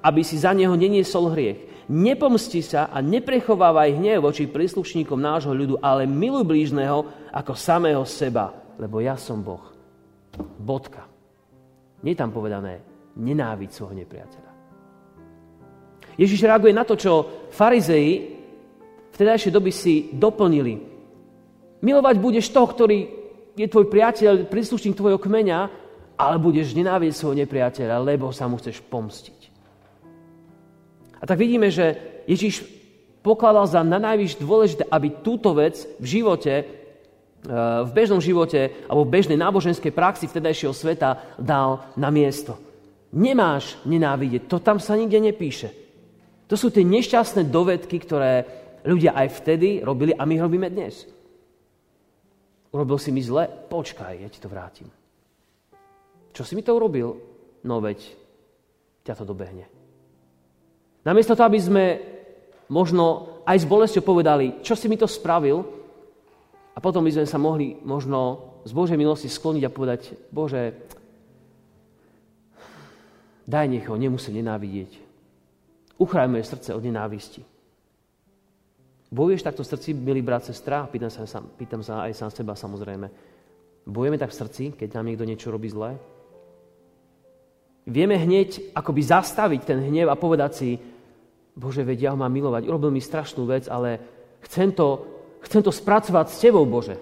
aby 0.00 0.20
si 0.24 0.40
za 0.40 0.56
neho 0.56 0.72
neniesol 0.72 1.32
hriech 1.32 1.69
nepomsti 1.90 2.62
sa 2.62 2.86
a 2.86 3.02
neprechovávaj 3.02 3.98
hnev 3.98 4.22
voči 4.22 4.46
príslušníkom 4.46 5.18
nášho 5.18 5.50
ľudu, 5.50 5.82
ale 5.82 6.06
miluj 6.06 6.46
blížneho 6.46 7.02
ako 7.34 7.52
samého 7.58 8.06
seba, 8.06 8.54
lebo 8.78 9.02
ja 9.02 9.18
som 9.18 9.42
Boh. 9.42 9.74
Bodka. 10.62 11.02
Nie 12.06 12.14
je 12.14 12.20
tam 12.22 12.30
povedané 12.30 12.80
nenáviť 13.18 13.70
svojho 13.74 13.98
nepriateľa. 13.98 14.50
Ježiš 16.14 16.46
reaguje 16.46 16.70
na 16.70 16.86
to, 16.86 16.94
čo 16.94 17.12
farizei 17.50 18.38
v 19.10 19.16
tedajšej 19.18 19.52
doby 19.52 19.72
si 19.74 20.14
doplnili. 20.14 20.78
Milovať 21.82 22.16
budeš 22.22 22.52
toho, 22.54 22.70
ktorý 22.70 22.98
je 23.58 23.66
tvoj 23.66 23.90
priateľ, 23.90 24.46
príslušník 24.46 24.94
tvojho 24.94 25.18
kmeňa, 25.18 25.58
ale 26.20 26.36
budeš 26.36 26.76
nenávidieť 26.76 27.16
svojho 27.16 27.40
nepriateľa, 27.44 27.96
lebo 28.04 28.30
sa 28.30 28.46
mu 28.46 28.60
chceš 28.60 28.84
pomstiť. 28.84 29.39
A 31.20 31.28
tak 31.28 31.36
vidíme, 31.36 31.68
že 31.68 32.00
Ježiš 32.24 32.64
pokladal 33.20 33.68
za 33.68 33.84
na 33.84 34.00
najvyššie 34.00 34.40
dôležité, 34.40 34.82
aby 34.88 35.20
túto 35.20 35.52
vec 35.52 35.84
v 36.00 36.06
živote, 36.08 36.54
e, 36.56 36.64
v 37.84 37.90
bežnom 37.92 38.20
živote 38.20 38.72
alebo 38.88 39.04
v 39.04 39.12
bežnej 39.20 39.36
náboženskej 39.36 39.92
praxi 39.92 40.24
vtedajšieho 40.24 40.72
sveta 40.72 41.36
dal 41.36 41.84
na 42.00 42.08
miesto. 42.08 42.56
Nemáš 43.12 43.76
nenávidieť, 43.84 44.48
to 44.48 44.56
tam 44.62 44.80
sa 44.80 44.96
nikde 44.96 45.20
nepíše. 45.20 45.68
To 46.48 46.58
sú 46.58 46.72
tie 46.72 46.82
nešťastné 46.82 47.46
dovedky, 47.46 48.00
ktoré 48.00 48.48
ľudia 48.82 49.14
aj 49.14 49.44
vtedy 49.44 49.84
robili 49.84 50.16
a 50.16 50.24
my 50.24 50.34
robíme 50.40 50.66
dnes. 50.72 51.06
Urobil 52.70 52.98
si 53.02 53.10
mi 53.10 53.20
zle? 53.20 53.46
Počkaj, 53.46 54.22
ja 54.22 54.28
ti 54.30 54.38
to 54.38 54.46
vrátim. 54.46 54.88
Čo 56.30 56.42
si 56.46 56.54
mi 56.54 56.62
to 56.62 56.74
urobil? 56.74 57.18
No 57.66 57.82
veď, 57.82 57.98
ťa 59.02 59.14
to 59.18 59.24
dobehne. 59.26 59.79
Namiesto 61.00 61.32
toho, 61.32 61.48
aby 61.48 61.60
sme 61.60 61.84
možno 62.68 63.40
aj 63.48 63.56
s 63.64 63.66
bolesťou 63.66 64.04
povedali, 64.04 64.60
čo 64.60 64.76
si 64.76 64.86
mi 64.86 65.00
to 65.00 65.08
spravil, 65.08 65.64
a 66.70 66.78
potom 66.78 67.02
by 67.02 67.12
sme 67.12 67.26
sa 67.26 67.36
mohli 67.36 67.76
možno 67.82 68.50
z 68.62 68.72
Božej 68.72 68.96
milosti 68.96 69.26
skloniť 69.26 69.62
a 69.66 69.74
povedať, 69.74 70.00
Bože, 70.30 70.76
daj 73.48 73.66
nech 73.66 73.84
ho, 73.90 73.98
nemusím 73.98 74.38
nenávidieť. 74.40 75.10
Uchraj 75.98 76.30
moje 76.30 76.48
srdce 76.48 76.72
od 76.72 76.80
nenávisti. 76.80 77.42
Bojuješ 79.10 79.42
takto 79.42 79.66
v 79.66 79.70
srdci, 79.74 79.90
milý 79.90 80.22
brat, 80.22 80.46
sestra? 80.46 80.86
Pýtam 80.86 81.10
sa, 81.10 81.26
pýtam 81.42 81.82
sa 81.82 82.06
aj 82.06 82.14
sám 82.14 82.30
seba, 82.30 82.54
samozrejme. 82.54 83.10
Bojujeme 83.90 84.16
tak 84.16 84.30
v 84.30 84.38
srdci, 84.38 84.64
keď 84.78 84.96
nám 84.96 85.10
niekto 85.10 85.26
niečo 85.26 85.50
robí 85.50 85.66
zlé? 85.66 85.98
Vieme 87.90 88.14
hneď 88.14 88.70
akoby 88.70 89.02
zastaviť 89.02 89.66
ten 89.66 89.82
hnev 89.82 90.06
a 90.06 90.20
povedať 90.20 90.52
si, 90.54 90.70
Bože, 91.60 91.84
veď 91.84 92.08
ja 92.08 92.10
ho 92.16 92.18
mám 92.18 92.32
milovať. 92.32 92.64
Urobil 92.64 92.88
mi 92.88 93.04
strašnú 93.04 93.44
vec, 93.44 93.68
ale 93.68 94.00
chcem 94.48 94.72
to, 94.72 95.04
chcem 95.44 95.60
to 95.60 95.68
spracovať 95.68 96.26
s 96.32 96.40
Tebou, 96.40 96.64
Bože. 96.64 96.96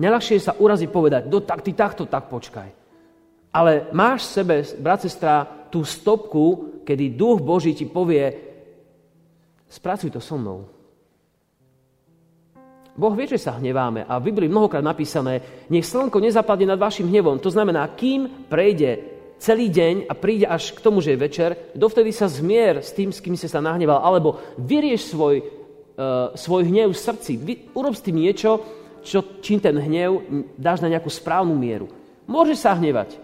Najľahšie 0.00 0.40
sa 0.40 0.56
uraziť 0.56 0.88
povedať, 0.88 1.22
no 1.28 1.44
tak 1.44 1.60
ty 1.60 1.76
takto, 1.76 2.08
tak 2.08 2.32
počkaj. 2.32 2.68
Ale 3.52 3.92
máš 3.92 4.32
v 4.32 4.32
sebe, 4.32 4.54
brat, 4.80 5.04
sestra, 5.04 5.44
tú 5.68 5.84
stopku, 5.84 6.80
kedy 6.88 7.12
duch 7.12 7.44
Boží 7.44 7.76
ti 7.76 7.84
povie, 7.84 8.32
spracuj 9.68 10.08
to 10.08 10.20
so 10.24 10.40
mnou. 10.40 10.64
Boh 12.98 13.14
vie, 13.14 13.28
že 13.30 13.38
sa 13.38 13.60
hneváme 13.60 14.08
a 14.08 14.18
v 14.18 14.32
Biblii 14.32 14.48
mnohokrát 14.50 14.82
napísané, 14.82 15.66
nech 15.70 15.86
slnko 15.86 16.18
nezapadne 16.18 16.74
nad 16.74 16.80
vašim 16.80 17.06
hnevom. 17.06 17.38
To 17.38 17.52
znamená, 17.52 17.86
kým 17.94 18.48
prejde 18.50 19.17
celý 19.38 19.70
deň 19.70 20.10
a 20.10 20.14
príde 20.18 20.46
až 20.46 20.74
k 20.74 20.82
tomu, 20.82 20.98
že 20.98 21.14
je 21.14 21.24
večer, 21.24 21.50
dovtedy 21.72 22.10
sa 22.10 22.26
zmier 22.26 22.82
s 22.82 22.90
tým, 22.90 23.14
s 23.14 23.22
kým 23.22 23.38
si 23.38 23.46
sa 23.46 23.62
nahneval, 23.62 24.02
alebo 24.02 24.42
vyrieš 24.58 25.14
svoj, 25.14 25.36
uh, 25.40 26.34
svoj 26.34 26.66
hnev 26.66 26.90
v 26.90 26.98
srdci. 26.98 27.32
Vy, 27.38 27.54
urob 27.72 27.94
s 27.94 28.04
tým 28.04 28.18
niečo, 28.18 28.60
čo, 29.06 29.40
čím 29.40 29.62
ten 29.62 29.78
hnev 29.78 30.26
dáš 30.58 30.82
na 30.82 30.90
nejakú 30.90 31.08
správnu 31.08 31.54
mieru. 31.54 31.86
Môžeš 32.28 32.58
sa 32.66 32.76
hnevať, 32.76 33.16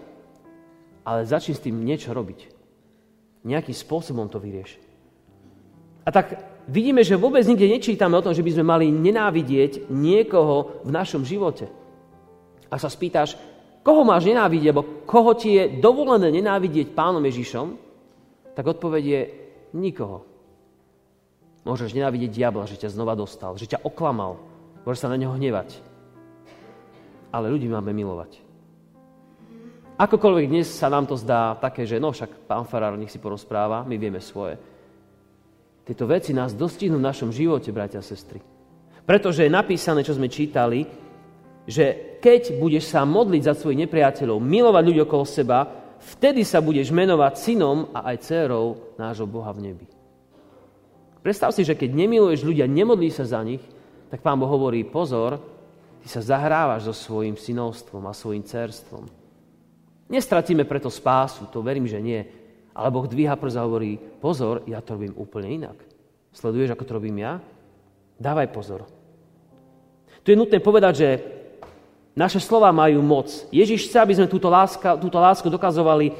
ale 1.05 1.29
začni 1.29 1.53
s 1.53 1.61
tým 1.61 1.77
niečo 1.83 2.15
robiť. 2.15 2.49
Nejakým 3.45 3.75
spôsobom 3.77 4.25
to 4.25 4.41
vyrieš. 4.41 4.81
A 6.01 6.09
tak 6.09 6.41
vidíme, 6.65 7.05
že 7.05 7.19
vôbec 7.19 7.45
nikde 7.45 7.69
nečítame 7.69 8.17
o 8.17 8.25
tom, 8.25 8.33
že 8.33 8.41
by 8.41 8.51
sme 8.57 8.65
mali 8.65 8.85
nenávidieť 8.89 9.89
niekoho 9.93 10.81
v 10.81 10.89
našom 10.89 11.21
živote. 11.21 11.69
A 12.69 12.81
sa 12.81 12.89
spýtaš, 12.89 13.37
koho 13.85 14.01
máš 14.01 14.25
nenávidieť, 14.25 14.73
alebo 14.73 15.05
koho 15.05 15.37
ti 15.37 15.61
je 15.61 15.77
dovolené 15.77 16.33
nenávidieť 16.33 16.97
pánom 16.97 17.21
Ježišom, 17.21 17.77
tak 18.57 18.65
odpoveď 18.65 19.03
je 19.05 19.21
nikoho. 19.77 20.25
Môžeš 21.61 21.93
nenávidieť 21.93 22.33
diabla, 22.33 22.65
že 22.65 22.81
ťa 22.81 22.97
znova 22.97 23.13
dostal, 23.13 23.53
že 23.61 23.69
ťa 23.69 23.85
oklamal, 23.85 24.41
môžeš 24.81 25.05
sa 25.05 25.11
na 25.13 25.21
neho 25.21 25.33
hnevať. 25.37 25.77
Ale 27.29 27.53
ľudí 27.53 27.69
máme 27.69 27.93
milovať. 27.93 28.41
Akokoľvek 29.95 30.51
dnes 30.51 30.67
sa 30.67 30.89
nám 30.91 31.05
to 31.05 31.15
zdá 31.15 31.55
také, 31.55 31.87
že 31.87 32.01
no 32.01 32.11
však 32.11 32.49
pán 32.49 32.67
Farár 32.67 32.97
nech 32.97 33.13
si 33.13 33.21
porozpráva, 33.21 33.85
my 33.85 33.95
vieme 33.95 34.19
svoje. 34.19 34.59
Tieto 35.85 36.09
veci 36.09 36.33
nás 36.33 36.57
dostihnú 36.57 36.97
v 36.97 37.07
našom 37.07 37.29
živote, 37.29 37.69
bratia 37.69 38.01
a 38.01 38.05
sestry. 38.05 38.41
Pretože 39.05 39.45
je 39.45 39.53
napísané, 39.53 40.01
čo 40.01 40.17
sme 40.17 40.27
čítali, 40.27 41.04
že 41.65 42.17
keď 42.21 42.61
budeš 42.61 42.93
sa 42.93 43.05
modliť 43.05 43.41
za 43.45 43.53
svojich 43.57 43.85
nepriateľov, 43.85 44.37
milovať 44.37 44.83
ľudí 44.85 45.01
okolo 45.01 45.25
seba, 45.25 45.65
vtedy 45.97 46.45
sa 46.45 46.61
budeš 46.61 46.93
menovať 46.93 47.33
synom 47.37 47.89
a 47.93 48.13
aj 48.13 48.21
dcerou 48.21 48.95
nášho 48.97 49.25
Boha 49.25 49.49
v 49.53 49.73
nebi. 49.73 49.87
Predstav 51.25 51.49
si, 51.57 51.65
že 51.65 51.73
keď 51.73 51.89
nemiluješ 51.89 52.45
ľudia, 52.45 52.69
nemodlí 52.69 53.09
sa 53.09 53.25
za 53.25 53.41
nich, 53.41 53.61
tak 54.13 54.21
Pán 54.21 54.37
Boh 54.37 54.45
hovorí, 54.45 54.85
pozor, 54.85 55.41
ty 56.01 56.07
sa 56.07 56.21
zahrávaš 56.21 56.85
so 56.85 56.93
svojim 56.93 57.33
synovstvom 57.33 58.05
a 58.05 58.13
svojim 58.13 58.45
cerstvom. 58.45 59.09
Nestratíme 60.05 60.69
preto 60.69 60.93
spásu, 60.93 61.49
to 61.49 61.65
verím, 61.65 61.89
že 61.89 61.97
nie. 61.97 62.21
Ale 62.77 62.93
Boh 62.93 63.09
dvíha 63.09 63.33
prst 63.33 63.57
a 63.57 63.65
hovorí, 63.65 63.97
pozor, 63.97 64.61
ja 64.69 64.85
to 64.85 65.01
robím 65.01 65.17
úplne 65.17 65.49
inak. 65.49 65.77
Sleduješ, 66.29 66.77
ako 66.77 66.85
to 66.85 66.95
robím 67.01 67.25
ja? 67.25 67.41
Dávaj 68.21 68.53
pozor. 68.53 68.85
Tu 70.21 70.33
je 70.33 70.37
nutné 70.37 70.61
povedať, 70.61 70.93
že 70.93 71.09
naše 72.15 72.39
slova 72.39 72.71
majú 72.71 73.03
moc. 73.03 73.27
Ježiš 73.51 73.91
chce, 73.91 73.97
aby 73.99 74.15
sme 74.15 74.31
túto, 74.31 74.47
láska, 74.47 74.95
túto 74.95 75.19
lásku 75.19 75.51
dokazovali 75.51 76.15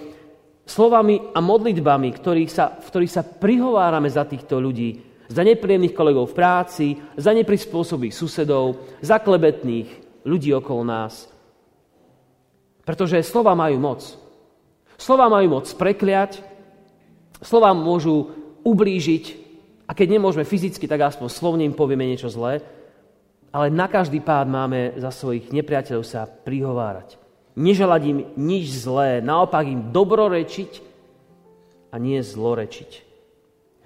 slovami 0.68 1.32
a 1.32 1.40
modlitbami, 1.40 2.12
ktorých 2.12 2.52
sa, 2.52 2.76
v 2.76 2.88
ktorých 2.92 3.16
sa 3.16 3.24
prihovárame 3.24 4.12
za 4.12 4.28
týchto 4.28 4.60
ľudí, 4.60 5.00
za 5.32 5.42
nepríjemných 5.42 5.96
kolegov 5.96 6.30
v 6.30 6.38
práci, 6.38 6.88
za 7.16 7.32
neprispôsobých 7.32 8.12
susedov, 8.12 9.00
za 9.00 9.24
klebetných 9.24 9.88
ľudí 10.28 10.52
okolo 10.52 10.84
nás. 10.84 11.32
Pretože 12.84 13.24
slova 13.26 13.56
majú 13.56 13.80
moc. 13.80 14.04
Slova 15.00 15.32
majú 15.32 15.58
moc 15.58 15.66
prekliať, 15.80 16.44
slova 17.40 17.72
môžu 17.72 18.36
ublížiť 18.68 19.26
a 19.88 19.96
keď 19.96 20.20
nemôžeme 20.20 20.44
fyzicky, 20.44 20.86
tak 20.92 21.08
aspoň 21.08 21.28
slovne 21.32 21.64
im 21.64 21.78
povieme 21.78 22.04
niečo 22.04 22.28
zlé 22.28 22.62
ale 23.56 23.72
na 23.72 23.88
každý 23.88 24.20
pád 24.20 24.52
máme 24.52 25.00
za 25.00 25.16
svojich 25.16 25.48
nepriateľov 25.56 26.04
sa 26.04 26.28
prihovárať. 26.28 27.16
Neželať 27.56 28.02
im 28.04 28.20
nič 28.36 28.84
zlé, 28.84 29.24
naopak 29.24 29.64
im 29.64 29.96
dobrorečiť 29.96 30.84
a 31.88 31.96
nie 31.96 32.20
zlorečiť. 32.20 32.92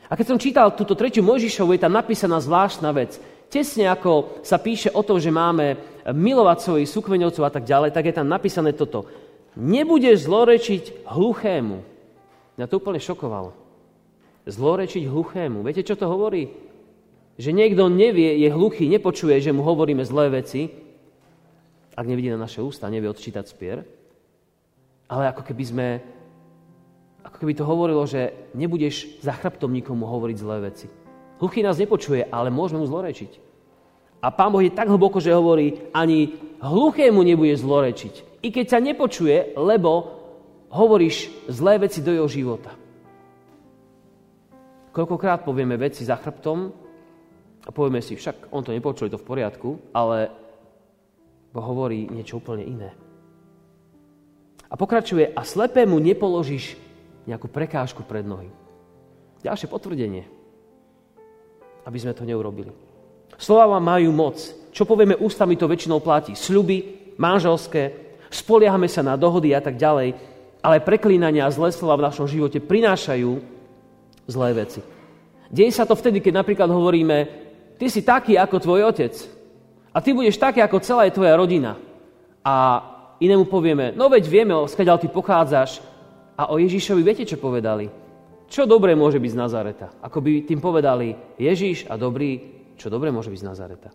A 0.10 0.18
keď 0.18 0.26
som 0.26 0.42
čítal 0.42 0.74
túto 0.74 0.98
tretiu 0.98 1.22
Mojžišovu, 1.22 1.78
je 1.78 1.86
tam 1.86 1.94
napísaná 1.94 2.42
zvláštna 2.42 2.90
vec. 2.98 3.22
Tesne 3.46 3.94
ako 3.94 4.42
sa 4.42 4.58
píše 4.58 4.90
o 4.90 5.06
tom, 5.06 5.22
že 5.22 5.30
máme 5.30 5.78
milovať 6.10 6.58
svojich 6.66 6.90
súkveňovcov 6.90 7.44
a 7.46 7.54
tak 7.54 7.70
ďalej, 7.70 7.94
tak 7.94 8.10
je 8.10 8.18
tam 8.18 8.26
napísané 8.26 8.74
toto. 8.74 9.06
Nebudeš 9.54 10.26
zlorečiť 10.26 11.06
hluchému. 11.06 11.78
Mňa 12.58 12.66
to 12.66 12.82
úplne 12.82 12.98
šokovalo. 12.98 13.54
Zlorečiť 14.50 15.06
hluchému. 15.06 15.62
Viete, 15.62 15.86
čo 15.86 15.94
to 15.94 16.10
hovorí? 16.10 16.69
Že 17.40 17.56
niekto 17.56 17.88
nevie, 17.88 18.36
je 18.44 18.52
hluchý, 18.52 18.92
nepočuje, 18.92 19.40
že 19.40 19.56
mu 19.56 19.64
hovoríme 19.64 20.04
zlé 20.04 20.44
veci, 20.44 20.68
ak 21.96 22.04
nevidí 22.04 22.28
na 22.28 22.36
naše 22.36 22.60
ústa, 22.60 22.92
nevie 22.92 23.08
odčítať 23.08 23.48
spier, 23.48 23.88
ale 25.08 25.32
ako 25.32 25.48
keby 25.48 25.64
sme, 25.64 25.88
ako 27.24 27.38
keby 27.40 27.56
to 27.56 27.64
hovorilo, 27.64 28.04
že 28.04 28.52
nebudeš 28.52 29.24
za 29.24 29.32
chrbtom 29.32 29.72
nikomu 29.72 30.04
hovoriť 30.04 30.36
zlé 30.36 30.58
veci. 30.68 30.92
Hluchý 31.40 31.64
nás 31.64 31.80
nepočuje, 31.80 32.28
ale 32.28 32.52
môžeme 32.52 32.84
mu 32.84 32.88
zlorečiť. 32.92 33.48
A 34.20 34.36
Pán 34.36 34.52
Boh 34.52 34.60
je 34.60 34.76
tak 34.76 34.92
hlboko, 34.92 35.24
že 35.24 35.32
hovorí, 35.32 35.80
ani 35.96 36.36
hluchému 36.60 37.24
nebude 37.24 37.56
zlorečiť. 37.56 38.44
I 38.44 38.52
keď 38.52 38.66
sa 38.68 38.84
nepočuje, 38.84 39.56
lebo 39.56 40.12
hovoríš 40.76 41.32
zlé 41.48 41.80
veci 41.80 42.04
do 42.04 42.12
jeho 42.12 42.28
života. 42.28 42.76
Koľkokrát 44.92 45.48
povieme 45.48 45.80
veci 45.80 46.04
za 46.04 46.20
chrbtom, 46.20 46.89
a 47.70 47.74
povieme 47.74 48.02
si, 48.02 48.18
však 48.18 48.50
on 48.50 48.66
to 48.66 48.74
nepočul, 48.74 49.06
je 49.06 49.14
to 49.14 49.22
v 49.22 49.30
poriadku, 49.30 49.78
ale 49.94 50.34
Boh 51.54 51.62
hovorí 51.62 52.10
niečo 52.10 52.42
úplne 52.42 52.66
iné. 52.66 52.90
A 54.70 54.74
pokračuje, 54.74 55.30
a 55.30 55.42
slepému 55.46 56.02
nepoložíš 56.02 56.74
nejakú 57.30 57.46
prekážku 57.46 58.02
pred 58.02 58.26
nohy. 58.26 58.50
Ďalšie 59.46 59.70
potvrdenie, 59.70 60.26
aby 61.86 61.98
sme 62.02 62.18
to 62.18 62.26
neurobili. 62.26 62.74
Slova 63.38 63.78
majú 63.78 64.10
moc. 64.18 64.42
Čo 64.74 64.90
povieme 64.90 65.14
ústami, 65.14 65.54
to 65.54 65.70
väčšinou 65.70 66.02
platí. 66.02 66.34
Sľuby, 66.34 67.14
manželské, 67.22 68.18
spoliehame 68.34 68.90
sa 68.90 69.06
na 69.06 69.14
dohody 69.14 69.54
a 69.54 69.62
tak 69.62 69.78
ďalej, 69.78 70.18
ale 70.66 70.86
preklínania 70.86 71.46
a 71.46 71.54
zlé 71.54 71.70
slova 71.70 72.02
v 72.02 72.06
našom 72.10 72.26
živote 72.26 72.58
prinášajú 72.58 73.32
zlé 74.26 74.50
veci. 74.58 74.82
Deje 75.50 75.74
sa 75.74 75.86
to 75.86 75.98
vtedy, 75.98 76.22
keď 76.22 76.46
napríklad 76.46 76.70
hovoríme, 76.70 77.49
ty 77.80 77.88
si 77.88 78.04
taký 78.04 78.36
ako 78.36 78.60
tvoj 78.60 78.92
otec. 78.92 79.16
A 79.96 80.04
ty 80.04 80.14
budeš 80.14 80.38
taký 80.38 80.60
ako 80.62 80.84
celá 80.84 81.08
je 81.08 81.16
tvoja 81.16 81.34
rodina. 81.34 81.80
a 82.46 82.56
inému 83.20 83.46
povieme, 83.52 83.92
no 83.96 84.08
veď 84.08 84.24
vieme, 84.28 84.56
skáďal 84.68 84.98
ty 84.98 85.08
pochádzaš. 85.12 85.84
A 86.40 86.48
o 86.48 86.56
Ježišovi 86.56 87.04
viete, 87.04 87.28
čo 87.28 87.36
povedali? 87.36 87.92
Čo 88.48 88.64
dobré 88.64 88.96
môže 88.96 89.20
byť 89.20 89.32
z 89.36 89.40
Nazareta? 89.40 89.88
Ako 90.00 90.24
by 90.24 90.48
tým 90.48 90.64
povedali, 90.64 91.14
Ježiš 91.36 91.86
a 91.92 92.00
dobrý, 92.00 92.40
čo 92.80 92.88
dobré 92.88 93.12
môže 93.12 93.28
byť 93.28 93.40
z 93.44 93.48
Nazareta? 93.48 93.90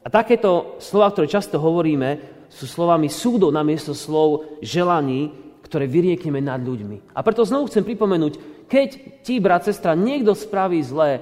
A 0.00 0.08
takéto 0.08 0.80
slova, 0.80 1.12
ktoré 1.12 1.28
často 1.28 1.60
hovoríme, 1.60 2.40
sú 2.48 2.64
slovami 2.64 3.12
súdov 3.12 3.52
namiesto 3.52 3.92
slov 3.92 4.58
želaní, 4.64 5.28
ktoré 5.66 5.84
vyriekneme 5.90 6.40
nad 6.40 6.62
ľuďmi. 6.62 7.12
A 7.12 7.20
preto 7.20 7.44
znovu 7.44 7.68
chcem 7.68 7.84
pripomenúť, 7.84 8.64
keď 8.70 8.88
ti, 9.20 9.42
brat, 9.42 9.66
sestra, 9.66 9.98
niekto 9.98 10.32
spraví 10.32 10.80
zlé, 10.80 11.20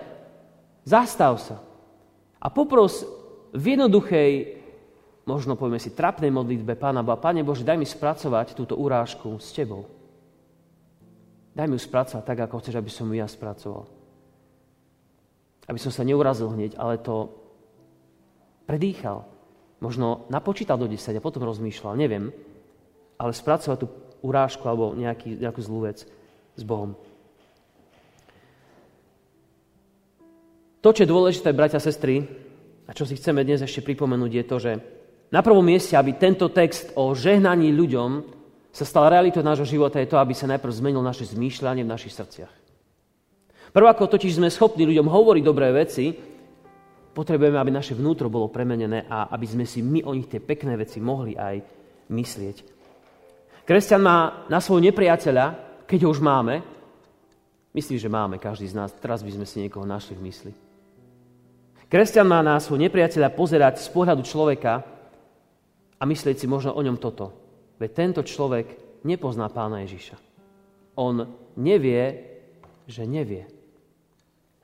zastav 0.84 1.40
sa 1.40 1.60
a 2.38 2.46
popros 2.52 3.02
v 3.56 3.64
jednoduchej 3.76 4.30
možno 5.24 5.56
povieme 5.56 5.80
si 5.80 5.96
trapnej 5.96 6.28
modlitbe 6.28 6.76
Pána 6.76 7.00
Boha, 7.00 7.16
Pane 7.16 7.40
Bože, 7.40 7.64
daj 7.64 7.80
mi 7.80 7.88
spracovať 7.88 8.52
túto 8.52 8.76
urážku 8.76 9.40
s 9.40 9.50
Tebou. 9.56 9.88
Daj 11.54 11.66
mi 11.70 11.78
ju 11.78 11.82
spracovať 11.86 12.22
tak, 12.26 12.38
ako 12.44 12.60
chceš, 12.60 12.76
aby 12.76 12.90
som 12.90 13.08
ju 13.08 13.16
ja 13.16 13.30
spracoval. 13.30 13.86
Aby 15.64 15.78
som 15.80 15.94
sa 15.94 16.04
neurazil 16.04 16.50
hneď, 16.50 16.76
ale 16.76 17.00
to 17.00 17.32
predýchal. 18.68 19.24
Možno 19.80 20.28
napočítal 20.28 20.76
do 20.76 20.90
10 20.90 21.14
a 21.14 21.24
potom 21.24 21.46
rozmýšľal, 21.46 21.94
neviem. 21.96 22.34
Ale 23.16 23.32
spracovať 23.32 23.78
tú 23.80 23.86
urážku 24.20 24.66
alebo 24.66 24.98
nejaký, 24.98 25.40
nejakú 25.40 25.60
zlú 25.62 25.86
vec 25.86 26.04
s 26.58 26.62
Bohom. 26.66 26.98
To, 30.84 30.92
čo 30.92 31.08
je 31.08 31.12
dôležité, 31.16 31.56
bratia 31.56 31.80
a 31.80 31.86
sestry, 31.88 32.20
a 32.84 32.92
čo 32.92 33.08
si 33.08 33.16
chceme 33.16 33.40
dnes 33.40 33.64
ešte 33.64 33.80
pripomenúť, 33.80 34.32
je 34.36 34.44
to, 34.44 34.56
že 34.60 34.72
na 35.32 35.40
prvom 35.40 35.64
mieste, 35.64 35.96
aby 35.96 36.12
tento 36.20 36.52
text 36.52 36.92
o 37.00 37.16
žehnaní 37.16 37.72
ľuďom 37.72 38.20
sa 38.68 38.84
stal 38.84 39.08
realitou 39.08 39.40
nášho 39.40 39.64
života, 39.64 39.96
je 39.96 40.12
to, 40.12 40.20
aby 40.20 40.36
sa 40.36 40.44
najprv 40.44 40.68
zmenil 40.68 41.00
naše 41.00 41.24
zmýšľanie 41.24 41.88
v 41.88 41.92
našich 41.96 42.12
srdciach. 42.12 42.52
Prvo, 43.72 43.88
ako 43.88 44.12
totiž 44.12 44.36
sme 44.36 44.52
schopní 44.52 44.84
ľuďom 44.84 45.08
hovoriť 45.08 45.40
dobré 45.40 45.72
veci, 45.72 46.12
potrebujeme, 47.16 47.56
aby 47.56 47.72
naše 47.72 47.96
vnútro 47.96 48.28
bolo 48.28 48.52
premenené 48.52 49.08
a 49.08 49.32
aby 49.32 49.46
sme 49.48 49.64
si 49.64 49.80
my 49.80 50.04
o 50.04 50.12
nich 50.12 50.28
tie 50.28 50.44
pekné 50.44 50.76
veci 50.76 51.00
mohli 51.00 51.32
aj 51.32 51.64
myslieť. 52.12 52.56
Kresťan 53.64 54.04
má 54.04 54.44
na 54.52 54.60
svoj 54.60 54.84
nepriateľa, 54.84 55.80
keď 55.88 55.98
ho 56.04 56.12
už 56.12 56.20
máme, 56.20 56.60
myslím, 57.72 57.96
že 57.96 58.12
máme 58.12 58.36
každý 58.36 58.68
z 58.68 58.76
nás, 58.76 58.92
teraz 59.00 59.24
by 59.24 59.32
sme 59.32 59.48
si 59.48 59.64
niekoho 59.64 59.88
našli 59.88 60.12
v 60.20 60.28
mysli. 60.28 60.63
Kresťan 61.94 62.26
má 62.26 62.42
na 62.42 62.58
svoj 62.58 62.82
nepriateľa 62.82 63.30
pozerať 63.38 63.78
z 63.78 63.86
pohľadu 63.94 64.26
človeka, 64.26 64.82
a 65.94 66.02
myslieť 66.02 66.42
si 66.42 66.50
možno 66.50 66.74
o 66.74 66.82
ňom 66.82 66.98
toto. 66.98 67.30
Veď 67.78 67.90
tento 67.94 68.20
človek 68.26 68.66
nepozná 69.06 69.46
pána 69.46 69.86
Ježiša. 69.86 70.18
On 70.98 71.22
nevie, 71.54 72.02
že 72.90 73.06
nevie. 73.06 73.46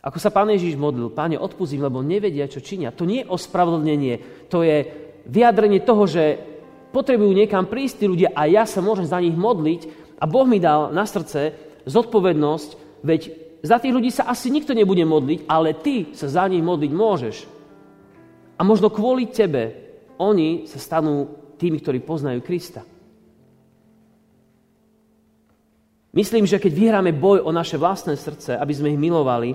Ako 0.02 0.18
sa 0.18 0.34
pán 0.34 0.50
Ježiš 0.50 0.74
modlil, 0.74 1.14
páne, 1.14 1.38
odpustím, 1.38 1.86
lebo 1.86 2.02
nevedia, 2.02 2.50
čo 2.50 2.58
činia. 2.58 2.90
To 2.90 3.06
nie 3.06 3.22
je 3.22 3.30
ospravedlnenie, 3.30 4.14
to 4.50 4.66
je 4.66 4.90
vyjadrenie 5.30 5.86
toho, 5.86 6.10
že 6.10 6.34
potrebujú 6.90 7.30
niekam 7.30 7.70
prísť 7.70 8.02
tí 8.02 8.06
ľudia 8.10 8.34
a 8.34 8.50
ja 8.50 8.66
sa 8.66 8.82
môžem 8.82 9.06
za 9.06 9.22
nich 9.22 9.38
modliť 9.38 9.86
a 10.18 10.26
Boh 10.26 10.50
mi 10.50 10.58
dal 10.58 10.90
na 10.90 11.06
srdce 11.06 11.54
zodpovednosť, 11.86 13.00
veď 13.06 13.49
za 13.60 13.76
tých 13.76 13.92
ľudí 13.92 14.08
sa 14.08 14.24
asi 14.24 14.48
nikto 14.48 14.72
nebude 14.72 15.04
modliť, 15.04 15.44
ale 15.44 15.76
ty 15.76 16.16
sa 16.16 16.32
za 16.32 16.48
nich 16.48 16.64
modliť 16.64 16.92
môžeš. 16.92 17.36
A 18.56 18.64
možno 18.64 18.88
kvôli 18.88 19.28
tebe 19.28 19.76
oni 20.16 20.64
sa 20.68 20.80
stanú 20.80 21.28
tými, 21.60 21.80
ktorí 21.80 22.00
poznajú 22.00 22.40
Krista. 22.40 22.84
Myslím, 26.10 26.48
že 26.48 26.58
keď 26.58 26.72
vyhráme 26.74 27.12
boj 27.14 27.44
o 27.44 27.54
naše 27.54 27.78
vlastné 27.78 28.18
srdce, 28.18 28.56
aby 28.58 28.72
sme 28.74 28.90
ich 28.90 28.98
milovali, 28.98 29.54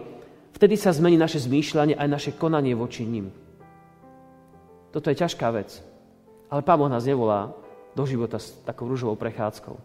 vtedy 0.56 0.80
sa 0.80 0.96
zmení 0.96 1.20
naše 1.20 1.42
zmýšľanie 1.44 2.00
aj 2.00 2.08
naše 2.08 2.32
konanie 2.38 2.72
voči 2.78 3.04
ním. 3.04 3.28
Toto 4.96 5.12
je 5.12 5.20
ťažká 5.20 5.52
vec. 5.52 5.84
Ale 6.48 6.64
Pán 6.64 6.80
Boh 6.80 6.88
nás 6.88 7.04
nevolá 7.04 7.52
do 7.92 8.08
života 8.08 8.40
s 8.40 8.56
takou 8.64 8.88
rúžovou 8.88 9.20
prechádzkou. 9.20 9.76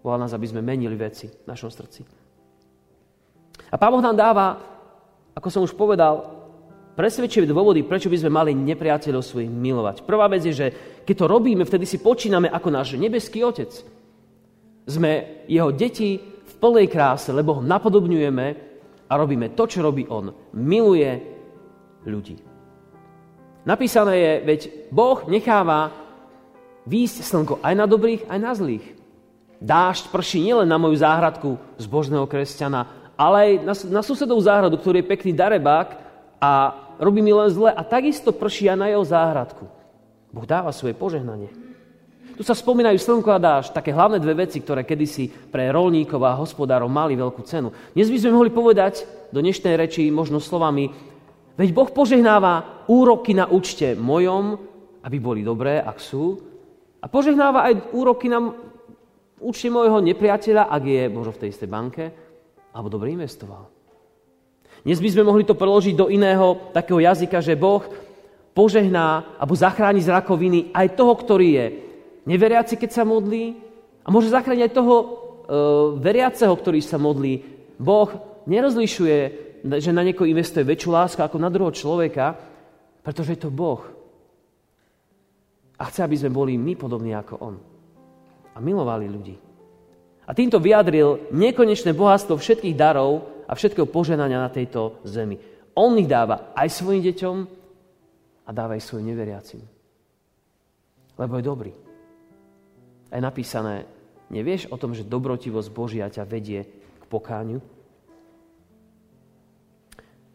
Volá 0.00 0.16
nás, 0.16 0.32
aby 0.32 0.48
sme 0.48 0.64
menili 0.64 0.96
veci 0.96 1.28
v 1.28 1.44
našom 1.44 1.68
srdci. 1.68 2.17
A 3.68 3.76
Pán 3.76 3.90
Boh 3.92 4.04
nám 4.04 4.16
dáva, 4.16 4.56
ako 5.34 5.48
som 5.50 5.62
už 5.66 5.74
povedal, 5.74 6.38
presvedčivé 6.98 7.46
dôvody, 7.46 7.86
prečo 7.86 8.10
by 8.10 8.18
sme 8.18 8.30
mali 8.34 8.50
nepriateľov 8.58 9.22
svojich 9.22 9.50
milovať. 9.50 10.02
Prvá 10.02 10.26
vec 10.26 10.42
je, 10.42 10.54
že 10.54 10.66
keď 11.06 11.14
to 11.14 11.26
robíme, 11.30 11.62
vtedy 11.62 11.86
si 11.86 12.02
počíname 12.02 12.50
ako 12.50 12.68
náš 12.74 12.98
nebeský 12.98 13.46
Otec. 13.46 13.70
Sme 14.88 15.44
jeho 15.46 15.70
deti 15.70 16.18
v 16.18 16.54
plnej 16.58 16.90
kráse, 16.90 17.30
lebo 17.30 17.60
ho 17.60 17.62
napodobňujeme 17.62 18.46
a 19.08 19.12
robíme 19.14 19.54
to, 19.54 19.70
čo 19.70 19.84
robí 19.84 20.10
on. 20.10 20.34
Miluje 20.58 21.22
ľudí. 22.02 22.36
Napísané 23.68 24.14
je, 24.16 24.32
veď 24.48 24.60
Boh 24.88 25.28
necháva 25.28 25.92
výjsť 26.88 27.16
slnko 27.20 27.54
aj 27.60 27.74
na 27.76 27.84
dobrých, 27.84 28.24
aj 28.26 28.38
na 28.40 28.52
zlých. 28.56 28.86
Dážď 29.60 30.08
prší 30.08 30.40
nielen 30.40 30.70
na 30.70 30.80
moju 30.80 30.96
záhradku 30.96 31.60
zbožného 31.76 32.24
kresťana, 32.24 33.07
ale 33.18 33.36
aj 33.42 33.52
na, 33.66 33.74
na 33.98 34.02
susedov 34.06 34.38
záhradu, 34.38 34.78
ktorý 34.78 35.02
je 35.02 35.10
pekný 35.10 35.34
darebák 35.34 35.98
a 36.38 36.50
robí 37.02 37.18
mi 37.18 37.34
len 37.34 37.50
zle 37.50 37.74
a 37.74 37.82
takisto 37.82 38.30
prší 38.30 38.70
aj 38.70 38.78
na 38.78 38.86
jeho 38.94 39.02
záhradku. 39.02 39.66
Boh 40.30 40.46
dáva 40.46 40.70
svoje 40.70 40.94
požehnanie. 40.94 41.50
Tu 42.38 42.46
sa 42.46 42.54
spomínajú 42.54 43.02
slnko 43.02 43.34
a 43.34 43.42
dáš, 43.42 43.74
také 43.74 43.90
hlavné 43.90 44.22
dve 44.22 44.46
veci, 44.46 44.62
ktoré 44.62 44.86
kedysi 44.86 45.50
pre 45.50 45.74
rolníkov 45.74 46.22
a 46.22 46.38
hospodárov 46.38 46.86
mali 46.86 47.18
veľkú 47.18 47.42
cenu. 47.42 47.74
Dnes 47.90 48.06
by 48.06 48.18
sme 48.22 48.36
mohli 48.38 48.50
povedať 48.54 49.02
do 49.34 49.42
dnešnej 49.42 49.74
reči 49.74 50.06
možno 50.14 50.38
slovami, 50.38 50.86
veď 51.58 51.68
Boh 51.74 51.90
požehnáva 51.90 52.86
úroky 52.86 53.34
na 53.34 53.50
účte 53.50 53.98
mojom, 53.98 54.54
aby 55.02 55.18
boli 55.18 55.42
dobré, 55.42 55.82
ak 55.82 55.98
sú, 55.98 56.38
a 57.02 57.10
požehnáva 57.10 57.66
aj 57.66 57.90
úroky 57.90 58.30
na 58.30 58.54
účte 59.42 59.66
môjho 59.66 59.98
nepriateľa, 59.98 60.70
ak 60.70 60.82
je 60.86 61.02
možno 61.10 61.32
v 61.34 61.40
tej 61.42 61.50
istej 61.50 61.70
banke, 61.70 62.04
alebo 62.72 62.88
dobre 62.92 63.12
investoval. 63.12 63.68
Dnes 64.86 65.02
by 65.02 65.08
sme 65.10 65.26
mohli 65.26 65.42
to 65.42 65.58
preložiť 65.58 65.94
do 65.98 66.06
iného 66.06 66.70
takého 66.70 67.02
jazyka, 67.02 67.42
že 67.42 67.58
Boh 67.58 67.82
požehná 68.54 69.38
alebo 69.38 69.58
zachráni 69.58 70.02
z 70.02 70.12
rakoviny 70.14 70.70
aj 70.70 70.94
toho, 70.94 71.12
ktorý 71.18 71.48
je 71.54 71.66
neveriaci, 72.26 72.78
keď 72.78 72.90
sa 72.90 73.04
modlí 73.06 73.58
a 74.04 74.08
môže 74.10 74.30
zachrániť 74.30 74.62
aj 74.70 74.72
toho 74.74 74.94
e, 74.98 75.04
veriaceho, 75.98 76.54
ktorý 76.54 76.80
sa 76.82 76.98
modlí. 77.00 77.42
Boh 77.78 78.10
nerozlišuje, 78.46 79.18
že 79.62 79.90
na 79.90 80.06
niekoho 80.06 80.28
investuje 80.28 80.62
väčšiu 80.62 80.90
lásku 80.94 81.20
ako 81.22 81.36
na 81.38 81.50
druhého 81.50 81.74
človeka, 81.74 82.38
pretože 83.02 83.34
je 83.34 83.40
to 83.42 83.50
Boh. 83.50 83.82
A 85.78 85.86
chce, 85.90 86.02
aby 86.02 86.18
sme 86.18 86.34
boli 86.34 86.58
my 86.58 86.74
podobní 86.74 87.14
ako 87.14 87.34
On. 87.38 87.54
A 88.54 88.58
milovali 88.58 89.06
ľudí. 89.06 89.47
A 90.28 90.36
týmto 90.36 90.60
vyjadril 90.60 91.32
nekonečné 91.32 91.96
bohatstvo 91.96 92.36
všetkých 92.36 92.76
darov, 92.76 93.38
a 93.48 93.52
všetkého 93.56 93.88
poženania 93.88 94.44
na 94.44 94.52
tejto 94.52 95.00
zemi. 95.08 95.40
On 95.72 95.96
ich 95.96 96.04
dáva 96.04 96.52
aj 96.52 96.68
svojim 96.68 97.00
deťom 97.00 97.36
a 98.44 98.50
dáva 98.52 98.76
aj 98.76 98.84
svojim 98.84 99.08
neveriacim. 99.08 99.64
Lebo 101.16 101.40
je 101.40 101.48
dobrý. 101.48 101.72
A 103.08 103.16
je 103.16 103.22
napísané, 103.24 103.88
nevieš 104.28 104.68
o 104.68 104.76
tom, 104.76 104.92
že 104.92 105.08
dobrotivosť 105.08 105.68
Božia 105.72 106.12
ťa 106.12 106.28
vedie 106.28 106.68
k 107.00 107.04
pokáňu? 107.08 107.64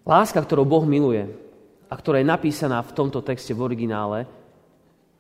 Láska, 0.04 0.42
ktorou 0.42 0.66
Boh 0.66 0.84
miluje 0.84 1.30
a 1.88 1.94
ktorá 1.94 2.20
je 2.20 2.28
napísaná 2.28 2.82
v 2.82 2.96
tomto 2.98 3.22
texte 3.22 3.54
v 3.54 3.62
originále, 3.62 4.26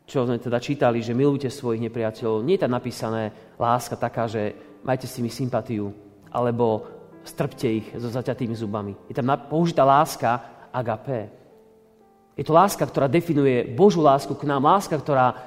čo 0.04 0.28
sme 0.28 0.39
teda 0.39 0.60
čítali, 0.60 1.00
že 1.00 1.16
milujte 1.16 1.48
svojich 1.48 1.84
nepriateľov, 1.88 2.44
nie 2.44 2.60
je 2.60 2.63
tam 2.68 2.76
napísané 2.76 3.32
láska 3.56 3.96
taká, 3.96 4.28
že 4.28 4.54
majte 4.84 5.08
si 5.08 5.24
mi 5.24 5.32
sympatiu, 5.32 5.96
alebo 6.28 6.84
strpte 7.24 7.68
ich 7.72 7.88
so 7.96 8.12
zaťatými 8.12 8.56
zubami. 8.56 8.94
Je 9.08 9.16
tam 9.16 9.32
použitá 9.48 9.88
láska 9.88 10.44
agapé. 10.76 11.32
Je 12.36 12.44
to 12.44 12.52
láska, 12.52 12.84
ktorá 12.84 13.08
definuje 13.08 13.63
Božú 13.78 14.02
lásku 14.04 14.34
k 14.34 14.48
nám, 14.50 14.66
láska, 14.66 14.98
ktorá 14.98 15.28
uh, 15.32 15.38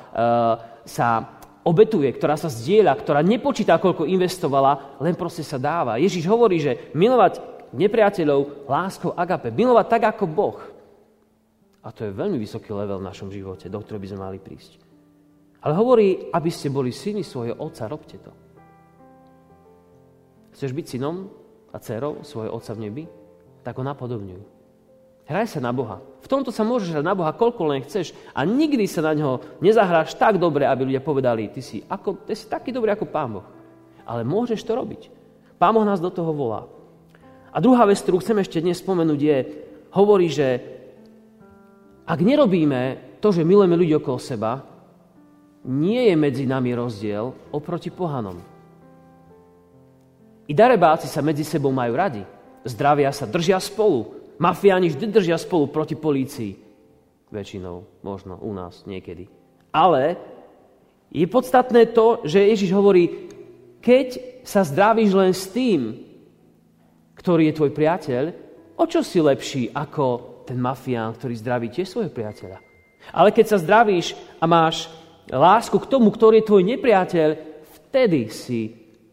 sa 0.87 1.37
obetuje, 1.67 2.07
ktorá 2.15 2.39
sa 2.39 2.47
zdieľa, 2.47 2.95
ktorá 2.95 3.21
nepočíta, 3.27 3.83
koľko 3.83 4.07
investovala, 4.07 5.03
len 5.03 5.19
proste 5.19 5.43
sa 5.43 5.59
dáva. 5.59 5.99
Ježiš 5.99 6.31
hovorí, 6.31 6.63
že 6.63 6.95
milovať 6.95 7.43
nepriateľov 7.75 8.71
láskou 8.71 9.11
agape, 9.19 9.51
milovať 9.51 9.87
tak 9.91 10.03
ako 10.15 10.25
Boh. 10.31 10.59
A 11.87 11.95
to 11.95 12.03
je 12.03 12.19
veľmi 12.19 12.35
vysoký 12.43 12.75
level 12.75 12.99
v 12.99 13.09
našom 13.09 13.31
živote, 13.31 13.71
do 13.71 13.79
ktorého 13.79 14.03
by 14.03 14.11
sme 14.11 14.21
mali 14.27 14.39
prísť. 14.43 14.83
Ale 15.63 15.79
hovorí, 15.79 16.35
aby 16.35 16.51
ste 16.51 16.67
boli 16.67 16.91
syni 16.91 17.23
svojho 17.23 17.55
otca, 17.63 17.87
robte 17.87 18.19
to. 18.19 18.35
Chceš 20.51 20.75
byť 20.75 20.87
synom? 20.99 21.47
a 21.77 21.79
dcerou 21.79 22.25
svojho 22.25 22.57
Otca 22.57 22.73
v 22.73 22.89
nebi, 22.89 23.05
tak 23.61 23.77
ho 23.77 23.85
napodobňuj. 23.85 24.41
Hraj 25.29 25.59
sa 25.59 25.61
na 25.61 25.75
Boha. 25.77 26.01
V 26.25 26.31
tomto 26.31 26.49
sa 26.49 26.65
môžeš 26.65 26.97
hrať 26.97 27.05
na 27.05 27.13
Boha 27.13 27.37
koľko 27.37 27.69
len 27.69 27.85
chceš 27.85 28.17
a 28.33 28.47
nikdy 28.47 28.89
sa 28.89 29.05
na 29.05 29.13
ňo 29.13 29.61
nezahráš 29.61 30.17
tak 30.17 30.41
dobre, 30.41 30.65
aby 30.65 30.89
ľudia 30.89 31.05
povedali, 31.05 31.53
ty 31.53 31.61
si, 31.61 31.85
ako, 31.85 32.25
ty 32.25 32.33
si 32.33 32.49
taký 32.49 32.73
dobrý 32.73 32.97
ako 32.97 33.11
Pán 33.11 33.37
Boh. 33.37 33.47
Ale 34.07 34.25
môžeš 34.25 34.63
to 34.65 34.73
robiť. 34.73 35.13
Pán 35.61 35.75
Boh 35.77 35.85
nás 35.85 36.01
do 36.01 36.09
toho 36.09 36.31
volá. 36.33 36.65
A 37.51 37.59
druhá 37.59 37.85
vec, 37.85 37.99
ktorú 38.01 38.23
chcem 38.23 38.39
ešte 38.41 38.63
dnes 38.63 38.79
spomenúť, 38.79 39.21
je, 39.21 39.39
hovorí, 39.93 40.31
že 40.31 40.76
ak 42.07 42.19
nerobíme 42.23 42.83
to, 43.19 43.35
že 43.35 43.43
milujeme 43.43 43.75
ľudí 43.75 43.99
okolo 43.99 44.19
seba, 44.23 44.63
nie 45.67 46.07
je 46.07 46.15
medzi 46.15 46.47
nami 46.47 46.71
rozdiel 46.79 47.35
oproti 47.51 47.91
pohanom. 47.91 48.39
I 50.47 50.55
darebáci 50.55 51.11
sa 51.11 51.19
medzi 51.27 51.43
sebou 51.43 51.75
majú 51.75 51.99
radi. 51.99 52.23
Zdravia 52.63 53.11
sa, 53.11 53.27
držia 53.27 53.59
spolu. 53.59 54.15
Mafiáni 54.39 54.95
vždy 54.95 55.11
držia 55.11 55.35
spolu 55.43 55.67
proti 55.67 55.99
polícii. 55.99 56.55
Väčšinou, 57.35 57.83
možno 58.07 58.39
u 58.39 58.55
nás 58.55 58.87
niekedy. 58.87 59.27
Ale 59.75 60.15
je 61.11 61.27
podstatné 61.27 61.91
to, 61.91 62.23
že 62.23 62.47
Ježiš 62.47 62.71
hovorí, 62.71 63.27
keď 63.83 64.39
sa 64.47 64.63
zdravíš 64.63 65.11
len 65.19 65.35
s 65.35 65.51
tým, 65.51 65.99
ktorý 67.19 67.51
je 67.51 67.57
tvoj 67.59 67.71
priateľ, 67.75 68.25
o 68.79 68.85
čo 68.87 69.03
si 69.03 69.19
lepší 69.19 69.75
ako 69.75 70.36
ten 70.47 70.63
mafián, 70.63 71.13
ktorý 71.19 71.35
zdraví 71.35 71.67
tiež 71.75 71.91
svojho 71.91 72.15
priateľa. 72.15 72.63
Ale 73.11 73.35
keď 73.35 73.47
sa 73.55 73.63
zdravíš 73.63 74.15
a 74.39 74.47
máš 74.47 74.87
lásku 75.31 75.75
k 75.79 75.91
tomu, 75.91 76.15
ktorý 76.15 76.43
je 76.43 76.49
tvoj 76.49 76.63
nepriateľ, 76.63 77.29
vtedy 77.83 78.31
si 78.31 78.61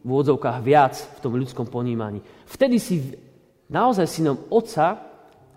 v 0.03 0.07
úvodzovkách 0.07 0.59
viac 0.61 0.93
v 0.97 1.19
tom 1.23 1.33
ľudskom 1.39 1.67
ponímaní. 1.69 2.21
Vtedy 2.45 2.77
si 2.77 3.15
naozaj 3.71 4.05
synom 4.05 4.37
otca, 4.51 4.99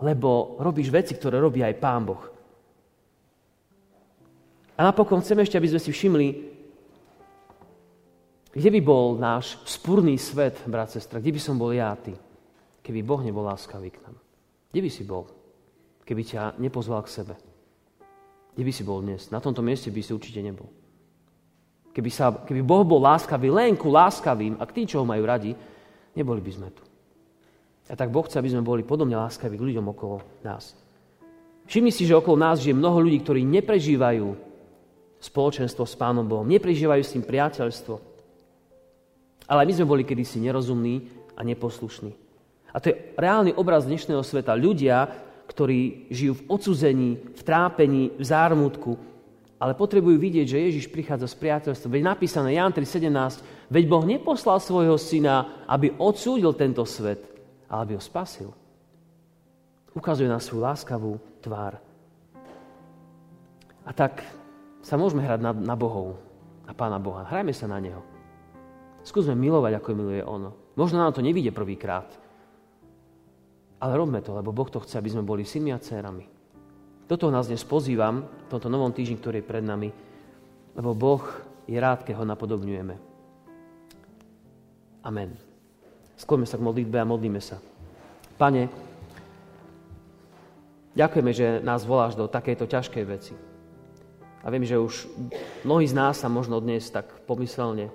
lebo 0.01 0.61
robíš 0.63 0.93
veci, 0.93 1.13
ktoré 1.17 1.41
robí 1.41 1.61
aj 1.61 1.81
Pán 1.81 2.05
Boh. 2.07 2.23
A 4.77 4.81
napokon 4.85 5.25
chceme 5.25 5.43
ešte, 5.43 5.57
aby 5.57 5.73
sme 5.73 5.81
si 5.81 5.91
všimli, 5.91 6.29
kde 8.57 8.69
by 8.73 8.81
bol 8.81 9.17
náš 9.17 9.61
spúrný 9.69 10.17
svet, 10.17 10.57
brat, 10.65 10.93
sestra, 10.93 11.21
kde 11.21 11.37
by 11.37 11.41
som 11.41 11.57
bol 11.61 11.73
ja 11.73 11.93
ty, 11.97 12.13
keby 12.85 13.05
Boh 13.05 13.21
nebol 13.21 13.45
láskavý 13.45 13.93
k 13.93 14.01
nám. 14.05 14.17
Kde 14.73 14.81
by 14.81 14.91
si 14.93 15.05
bol, 15.05 15.29
keby 16.07 16.23
ťa 16.23 16.43
nepozval 16.63 17.03
k 17.03 17.13
sebe? 17.13 17.35
Kde 18.55 18.65
by 18.65 18.73
si 18.73 18.83
bol 18.87 19.05
dnes? 19.05 19.29
Na 19.29 19.43
tomto 19.43 19.61
mieste 19.61 19.93
by 19.93 20.01
si 20.01 20.15
určite 20.15 20.41
nebol. 20.41 20.71
Keby, 21.93 22.11
sa, 22.13 22.33
keby 22.33 22.63
Boh 22.65 22.87
bol 22.87 23.03
láskavý 23.03 23.53
len 23.53 23.77
ku 23.77 23.93
láskavým 23.93 24.57
a 24.57 24.65
k 24.65 24.81
tým, 24.81 24.87
čo 24.89 25.03
ho 25.03 25.09
majú 25.09 25.27
radi, 25.27 25.53
neboli 26.17 26.41
by 26.41 26.53
sme 26.55 26.69
tu. 26.73 26.85
A 27.87 27.95
tak 27.95 28.09
Boh 28.09 28.25
chce, 28.25 28.39
aby 28.41 28.51
sme 28.53 28.65
boli 28.65 28.83
podobne 28.87 29.19
láskaví 29.19 29.59
k 29.59 29.67
ľuďom 29.67 29.93
okolo 29.93 30.23
nás. 30.47 30.73
Všimni 31.67 31.91
si, 31.91 32.07
že 32.07 32.15
okolo 32.15 32.39
nás 32.39 32.63
žije 32.63 32.79
mnoho 32.79 33.03
ľudí, 33.03 33.19
ktorí 33.21 33.43
neprežívajú 33.43 34.29
spoločenstvo 35.19 35.83
s 35.83 35.99
Pánom 35.99 36.23
Bohom, 36.23 36.47
neprežívajú 36.47 37.03
s 37.03 37.13
tým 37.15 37.25
priateľstvo. 37.27 37.95
Ale 39.47 39.67
my 39.67 39.73
sme 39.75 39.87
boli 39.87 40.03
kedysi 40.03 40.43
nerozumní 40.43 41.07
a 41.35 41.43
neposlušní. 41.43 42.13
A 42.75 42.77
to 42.83 42.93
je 42.93 42.99
reálny 43.17 43.57
obraz 43.57 43.87
dnešného 43.89 44.21
sveta. 44.21 44.53
Ľudia, 44.59 45.26
ktorí 45.47 46.11
žijú 46.11 46.43
v 46.43 46.47
odsuzení, 46.51 47.11
v 47.35 47.43
trápení, 47.43 48.15
v 48.19 48.25
zármutku, 48.25 48.99
ale 49.57 49.73
potrebujú 49.73 50.21
vidieť, 50.21 50.47
že 50.47 50.65
Ježiš 50.69 50.87
prichádza 50.93 51.33
z 51.33 51.41
priateľstva. 51.41 51.89
Veď 51.89 52.03
napísané 52.05 52.61
Jan 52.61 52.77
3.17, 52.77 53.73
veď 53.73 53.85
Boh 53.89 54.05
neposlal 54.05 54.61
svojho 54.61 55.01
syna, 55.01 55.65
aby 55.65 55.97
odsúdil 55.97 56.53
tento 56.53 56.85
svet, 56.85 57.25
ale 57.73 57.81
aby 57.89 57.93
ho 57.97 58.03
spasil. 58.03 58.53
Ukazuje 59.97 60.29
na 60.29 60.37
svoju 60.37 60.61
láskavú 60.61 61.17
tvár. 61.41 61.81
A 63.87 63.91
tak 63.97 64.21
sa 64.85 65.01
môžeme 65.01 65.25
hrať 65.25 65.41
na, 65.41 65.57
na 65.57 65.73
Bohov, 65.79 66.21
na 66.69 66.77
Pána 66.77 67.01
Boha. 67.01 67.25
Hrajme 67.25 67.55
sa 67.57 67.65
na 67.65 67.81
Neho. 67.81 68.05
Skúsme 69.07 69.39
milovať, 69.39 69.79
ako 69.79 69.97
miluje 69.97 70.21
ono. 70.21 70.53
Možno 70.77 71.01
nám 71.01 71.17
to 71.17 71.25
nevíde 71.25 71.55
prvýkrát, 71.55 72.11
ale 73.81 73.93
robme 73.97 74.25
to, 74.25 74.33
lebo 74.33 74.53
Boh 74.53 74.69
to 74.69 74.81
chce, 74.81 74.97
aby 74.97 75.13
sme 75.13 75.27
boli 75.27 75.45
synmi 75.45 75.73
a 75.73 75.79
dcerami. 75.81 76.25
Do 77.07 77.31
nás 77.31 77.47
dnes 77.47 77.63
pozývam, 77.63 78.27
v 78.27 78.51
tomto 78.51 78.67
novom 78.67 78.91
týždni, 78.91 79.21
ktorý 79.23 79.39
je 79.39 79.47
pred 79.47 79.63
nami, 79.63 79.95
lebo 80.75 80.91
Boh 80.97 81.23
je 81.71 81.79
rád, 81.79 82.03
keď 82.03 82.19
ho 82.19 82.25
napodobňujeme. 82.27 82.95
Amen. 85.07 85.39
Skloňme 86.19 86.49
sa 86.49 86.59
k 86.59 86.67
modlitbe 86.67 86.99
a 86.99 87.07
modlíme 87.07 87.39
sa. 87.39 87.63
Pane, 88.35 88.67
ďakujeme, 90.99 91.31
že 91.31 91.47
nás 91.63 91.87
voláš 91.87 92.19
do 92.19 92.27
takejto 92.27 92.67
ťažkej 92.67 93.05
veci. 93.07 93.35
A 94.43 94.51
viem, 94.51 94.67
že 94.67 94.79
už 94.79 95.07
mnohí 95.63 95.87
z 95.87 95.95
nás 95.95 96.19
sa 96.19 96.27
možno 96.27 96.59
dnes 96.59 96.91
tak 96.91 97.07
pomyselne, 97.27 97.95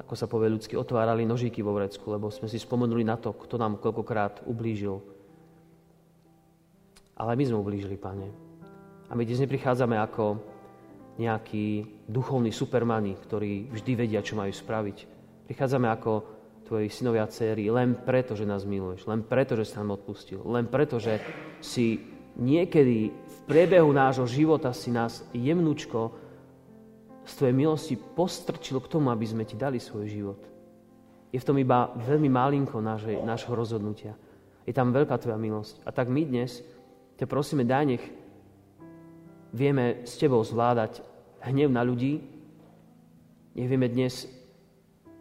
ako 0.00 0.14
sa 0.16 0.24
povie 0.24 0.48
ľudsky, 0.48 0.74
otvárali 0.80 1.28
nožíky 1.28 1.60
vo 1.60 1.76
vrecku, 1.76 2.08
lebo 2.08 2.32
sme 2.32 2.48
si 2.48 2.56
spomenuli 2.56 3.04
na 3.04 3.20
to, 3.20 3.36
kto 3.36 3.60
nám 3.60 3.76
koľkokrát 3.76 4.48
ublížil, 4.48 5.04
ale 7.20 7.36
my 7.36 7.44
sme 7.44 7.60
ublížili, 7.60 8.00
Pane. 8.00 8.28
A 9.06 9.12
my 9.12 9.22
dnes 9.28 9.44
neprichádzame 9.44 10.00
ako 10.00 10.40
nejakí 11.20 11.84
duchovní 12.08 12.48
supermani, 12.48 13.12
ktorí 13.20 13.68
vždy 13.68 13.92
vedia, 13.92 14.24
čo 14.24 14.40
majú 14.40 14.48
spraviť. 14.48 15.04
Prichádzame 15.44 15.84
ako 15.92 16.12
tvoji 16.64 16.88
synovia 16.88 17.26
a 17.26 17.32
céry 17.32 17.68
len 17.68 17.92
preto, 17.92 18.32
že 18.32 18.48
nás 18.48 18.64
miluješ, 18.64 19.04
len 19.04 19.20
preto, 19.20 19.58
že 19.58 19.68
si 19.68 19.76
nám 19.76 20.00
odpustil, 20.00 20.40
len 20.46 20.64
preto, 20.70 20.96
že 20.96 21.20
si 21.60 22.00
niekedy 22.38 23.10
v 23.10 23.38
priebehu 23.44 23.90
nášho 23.90 24.24
života 24.24 24.70
si 24.72 24.88
nás 24.88 25.26
jemnúčko 25.34 26.14
z 27.24 27.32
tvojej 27.36 27.56
milosti 27.56 27.94
postrčil 27.96 28.80
k 28.80 28.90
tomu, 28.90 29.12
aby 29.12 29.26
sme 29.26 29.44
ti 29.44 29.54
dali 29.54 29.78
svoj 29.78 30.06
život. 30.08 30.40
Je 31.30 31.38
v 31.38 31.46
tom 31.46 31.56
iba 31.60 31.94
veľmi 31.94 32.26
malinko 32.26 32.82
nášho 33.22 33.54
rozhodnutia. 33.54 34.18
Je 34.66 34.74
tam 34.74 34.90
veľká 34.90 35.14
tvoja 35.18 35.38
milosť. 35.38 35.86
A 35.86 35.94
tak 35.94 36.10
my 36.10 36.26
dnes 36.26 36.62
ťa 37.20 37.26
prosíme, 37.30 37.62
daj 37.62 37.84
nech 37.86 38.04
vieme 39.54 40.02
s 40.06 40.18
Tebou 40.18 40.42
zvládať 40.42 41.02
hnev 41.46 41.70
na 41.70 41.86
ľudí, 41.86 42.22
nech 43.54 43.68
vieme 43.70 43.90
dnes 43.90 44.26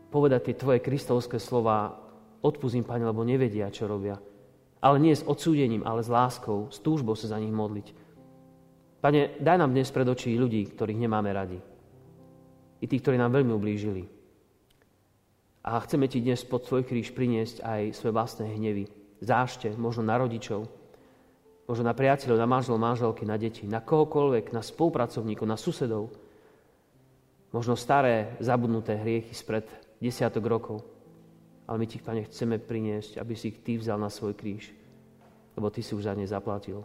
povedať 0.09 0.49
tie 0.49 0.55
Tvoje 0.57 0.79
kristovské 0.81 1.37
slova, 1.37 1.97
odpustím, 2.41 2.85
Pane, 2.85 3.05
lebo 3.05 3.21
nevedia, 3.21 3.69
čo 3.69 3.85
robia. 3.85 4.17
Ale 4.79 4.97
nie 4.97 5.13
s 5.13 5.25
odsúdením, 5.27 5.85
ale 5.85 6.01
s 6.01 6.09
láskou, 6.09 6.71
s 6.71 6.79
túžbou 6.81 7.13
sa 7.13 7.29
za 7.29 7.37
nich 7.37 7.51
modliť. 7.53 7.87
Pane, 8.99 9.37
daj 9.39 9.57
nám 9.59 9.75
dnes 9.75 9.91
pred 9.91 10.07
očí 10.07 10.33
ľudí, 10.35 10.65
ktorých 10.71 10.99
nemáme 10.99 11.29
radi. 11.31 11.59
I 12.79 12.85
tí, 12.87 12.99
ktorí 12.99 13.19
nám 13.19 13.35
veľmi 13.35 13.51
ublížili. 13.51 14.07
A 15.67 15.77
chceme 15.83 16.07
Ti 16.07 16.23
dnes 16.23 16.39
pod 16.47 16.63
Tvoj 16.63 16.87
kríž 16.87 17.11
priniesť 17.11 17.61
aj 17.61 17.81
svoje 17.93 18.15
vlastné 18.15 18.47
hnevy, 18.55 18.87
zášte, 19.19 19.75
možno 19.75 20.07
na 20.07 20.15
rodičov, 20.15 20.65
možno 21.67 21.83
na 21.85 21.93
priateľov, 21.93 22.39
na 22.39 22.47
manželov, 22.47 22.79
manželky, 22.79 23.23
na 23.27 23.35
deti, 23.35 23.67
na 23.67 23.83
kohokoľvek, 23.83 24.55
na 24.55 24.63
spolupracovníkov, 24.63 25.45
na 25.45 25.59
susedov. 25.59 26.09
Možno 27.51 27.75
staré, 27.75 28.39
zabudnuté 28.39 28.95
hriechy 28.95 29.35
spred 29.35 29.67
desiatok 29.99 30.47
rokov. 30.47 30.81
Ale 31.69 31.77
my 31.77 31.85
ti, 31.85 32.01
Pane, 32.01 32.25
chceme 32.25 32.57
priniesť, 32.57 33.21
aby 33.21 33.33
si 33.37 33.53
ich 33.53 33.61
Ty 33.61 33.77
vzal 33.77 33.99
na 34.01 34.09
svoj 34.09 34.33
kríž, 34.33 34.73
lebo 35.53 35.69
Ty 35.69 35.85
si 35.85 35.93
už 35.93 36.09
za 36.09 36.17
ne 36.17 36.25
zaplatil. 36.25 36.81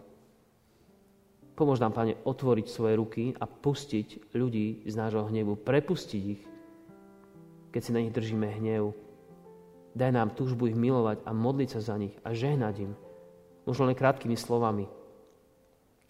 Pomôž 1.55 1.79
nám, 1.79 1.95
Pane, 1.95 2.19
otvoriť 2.27 2.67
svoje 2.67 2.99
ruky 2.99 3.31
a 3.39 3.47
pustiť 3.47 4.35
ľudí 4.35 4.83
z 4.91 4.95
nášho 4.99 5.31
hnevu, 5.31 5.55
prepustiť 5.55 6.23
ich, 6.27 6.43
keď 7.71 7.81
si 7.81 7.95
na 7.95 8.03
nich 8.03 8.11
držíme 8.11 8.59
hnev. 8.59 8.91
Daj 9.95 10.11
nám 10.11 10.35
túžbu 10.35 10.67
ich 10.67 10.75
milovať 10.75 11.23
a 11.23 11.31
modliť 11.31 11.69
sa 11.79 11.95
za 11.95 11.95
nich 11.95 12.15
a 12.27 12.35
žehnať 12.35 12.75
im, 12.83 12.93
možno 13.63 13.87
len 13.87 13.95
krátkými 13.95 14.35
slovami. 14.35 14.91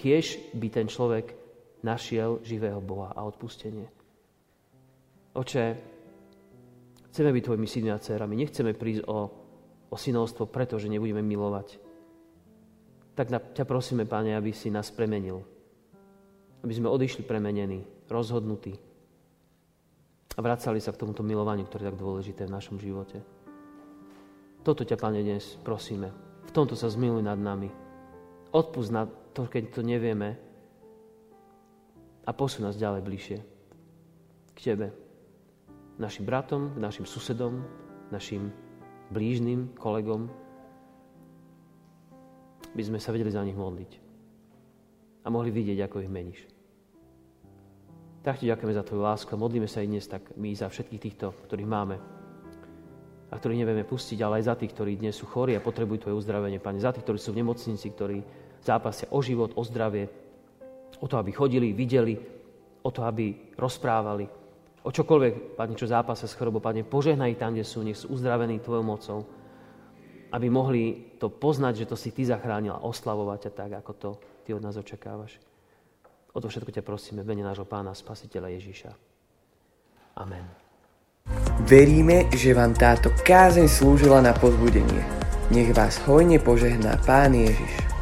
Kiež 0.01 0.41
by 0.57 0.69
ten 0.73 0.89
človek 0.89 1.37
našiel 1.85 2.41
živého 2.41 2.81
Boha 2.81 3.13
a 3.13 3.21
odpustenie. 3.29 3.85
Oče, 5.37 5.65
chceme 7.13 7.31
byť 7.37 7.43
tvojimi 7.45 7.69
synmi 7.69 7.91
a 7.93 8.01
dcerami. 8.01 8.33
Nechceme 8.41 8.73
prísť 8.73 9.05
o, 9.05 9.29
o 9.93 9.97
synovstvo, 10.01 10.49
pretože 10.49 10.89
nebudeme 10.89 11.21
milovať. 11.21 11.84
Tak 13.15 13.55
ťa 13.55 13.65
prosíme, 13.65 14.05
Pane, 14.05 14.35
aby 14.35 14.51
si 14.51 14.71
nás 14.75 14.91
premenil. 14.91 15.43
Aby 16.67 16.73
sme 16.75 16.91
odišli 16.91 17.23
premenení, 17.23 17.87
rozhodnutí 18.11 18.75
a 20.35 20.39
vracali 20.43 20.83
sa 20.83 20.91
k 20.91 20.99
tomuto 20.99 21.23
milovaniu, 21.23 21.63
ktoré 21.71 21.87
je 21.87 21.91
tak 21.95 22.03
dôležité 22.03 22.43
v 22.51 22.55
našom 22.59 22.77
živote. 22.83 23.23
Toto 24.67 24.83
ťa, 24.83 24.99
Pane, 24.99 25.23
dnes 25.23 25.55
prosíme 25.63 26.25
tomto 26.55 26.79
sa 26.79 26.87
zmiluj 26.87 27.27
nad 27.27 27.35
nami. 27.35 27.67
Odpust 28.55 28.95
na 28.95 29.11
to, 29.35 29.51
keď 29.51 29.75
to 29.75 29.81
nevieme 29.83 30.39
a 32.23 32.31
posun 32.31 32.71
nás 32.71 32.79
ďalej 32.79 33.03
bližšie 33.03 33.39
k 34.55 34.59
Tebe. 34.63 34.95
Našim 35.99 36.23
bratom, 36.23 36.79
našim 36.79 37.03
susedom, 37.03 37.67
našim 38.15 38.55
blížnym 39.11 39.75
kolegom. 39.75 40.31
By 42.75 42.83
sme 42.83 42.99
sa 42.99 43.15
vedeli 43.15 43.31
za 43.31 43.47
nich 43.47 43.57
modliť. 43.57 43.93
A 45.25 45.33
mohli 45.33 45.55
vidieť, 45.55 45.79
ako 45.87 46.05
ich 46.05 46.13
meníš. 46.13 46.41
Tak 48.21 48.41
ti 48.41 48.51
ďakujeme 48.51 48.77
za 48.77 48.85
tvoju 48.85 49.03
lásku 49.05 49.31
a 49.33 49.41
modlíme 49.41 49.69
sa 49.69 49.81
i 49.81 49.89
dnes 49.89 50.05
tak 50.05 50.35
my 50.37 50.53
za 50.53 50.69
všetkých 50.69 51.01
týchto, 51.01 51.33
ktorých 51.47 51.69
máme 51.69 51.97
a 53.31 53.35
ktorých 53.35 53.67
nevieme 53.67 53.83
pustiť, 53.83 54.19
ale 54.23 54.39
aj 54.41 54.45
za 54.47 54.55
tých, 54.55 54.73
ktorí 54.73 54.95
dnes 54.95 55.19
sú 55.19 55.27
chorí 55.27 55.59
a 55.59 55.65
potrebujú 55.65 56.07
tvoje 56.07 56.23
uzdravenie, 56.23 56.63
Pane. 56.63 56.79
Za 56.79 56.95
tých, 56.95 57.03
ktorí 57.03 57.19
sú 57.19 57.35
v 57.35 57.43
nemocnici, 57.43 57.91
ktorí 57.91 58.23
zápasia 58.63 59.11
o 59.11 59.19
život, 59.19 59.59
o 59.59 59.63
zdravie, 59.67 60.07
o 61.03 61.07
to, 61.11 61.19
aby 61.19 61.35
chodili, 61.35 61.75
videli, 61.75 62.15
o 62.81 62.91
to, 62.95 63.03
aby 63.03 63.53
rozprávali, 63.59 64.25
o 64.87 64.91
čokoľvek, 64.93 65.59
Pane, 65.59 65.75
čo 65.75 65.91
zápasia 65.91 66.31
s 66.31 66.39
chorobou, 66.39 66.63
Pane, 66.63 66.87
požehnaj 66.87 67.35
tam, 67.35 67.59
kde 67.59 67.67
sú, 67.67 67.83
nech 67.83 67.99
sú 67.99 68.15
uzdravení 68.15 68.63
Tvojou 68.63 68.85
mocou, 68.87 69.19
aby 70.35 70.51
mohli 70.51 71.15
to 71.23 71.31
poznať, 71.31 71.87
že 71.87 71.89
to 71.95 71.97
si 71.97 72.11
Ty 72.11 72.35
a 72.35 72.83
oslavovať 72.83 73.39
ťa 73.49 73.53
tak, 73.55 73.71
ako 73.79 73.93
to 73.95 74.11
Ty 74.43 74.59
od 74.59 74.63
nás 74.67 74.75
očakávaš. 74.75 75.39
O 76.35 76.43
to 76.43 76.51
všetko 76.51 76.75
ťa 76.75 76.83
prosíme 76.83 77.23
v 77.23 77.31
mene 77.31 77.47
nášho 77.47 77.63
Pána 77.63 77.95
Spasiteľa 77.95 78.51
Ježíša. 78.59 78.91
Amen. 80.19 80.43
Veríme, 81.65 82.27
že 82.35 82.51
vám 82.51 82.75
táto 82.75 83.15
kázeň 83.15 83.71
slúžila 83.71 84.19
na 84.19 84.35
pozbudenie. 84.35 85.01
Nech 85.55 85.71
vás 85.71 86.03
hojne 86.03 86.43
požehná 86.43 86.99
Pán 87.07 87.33
Ježiš. 87.33 87.94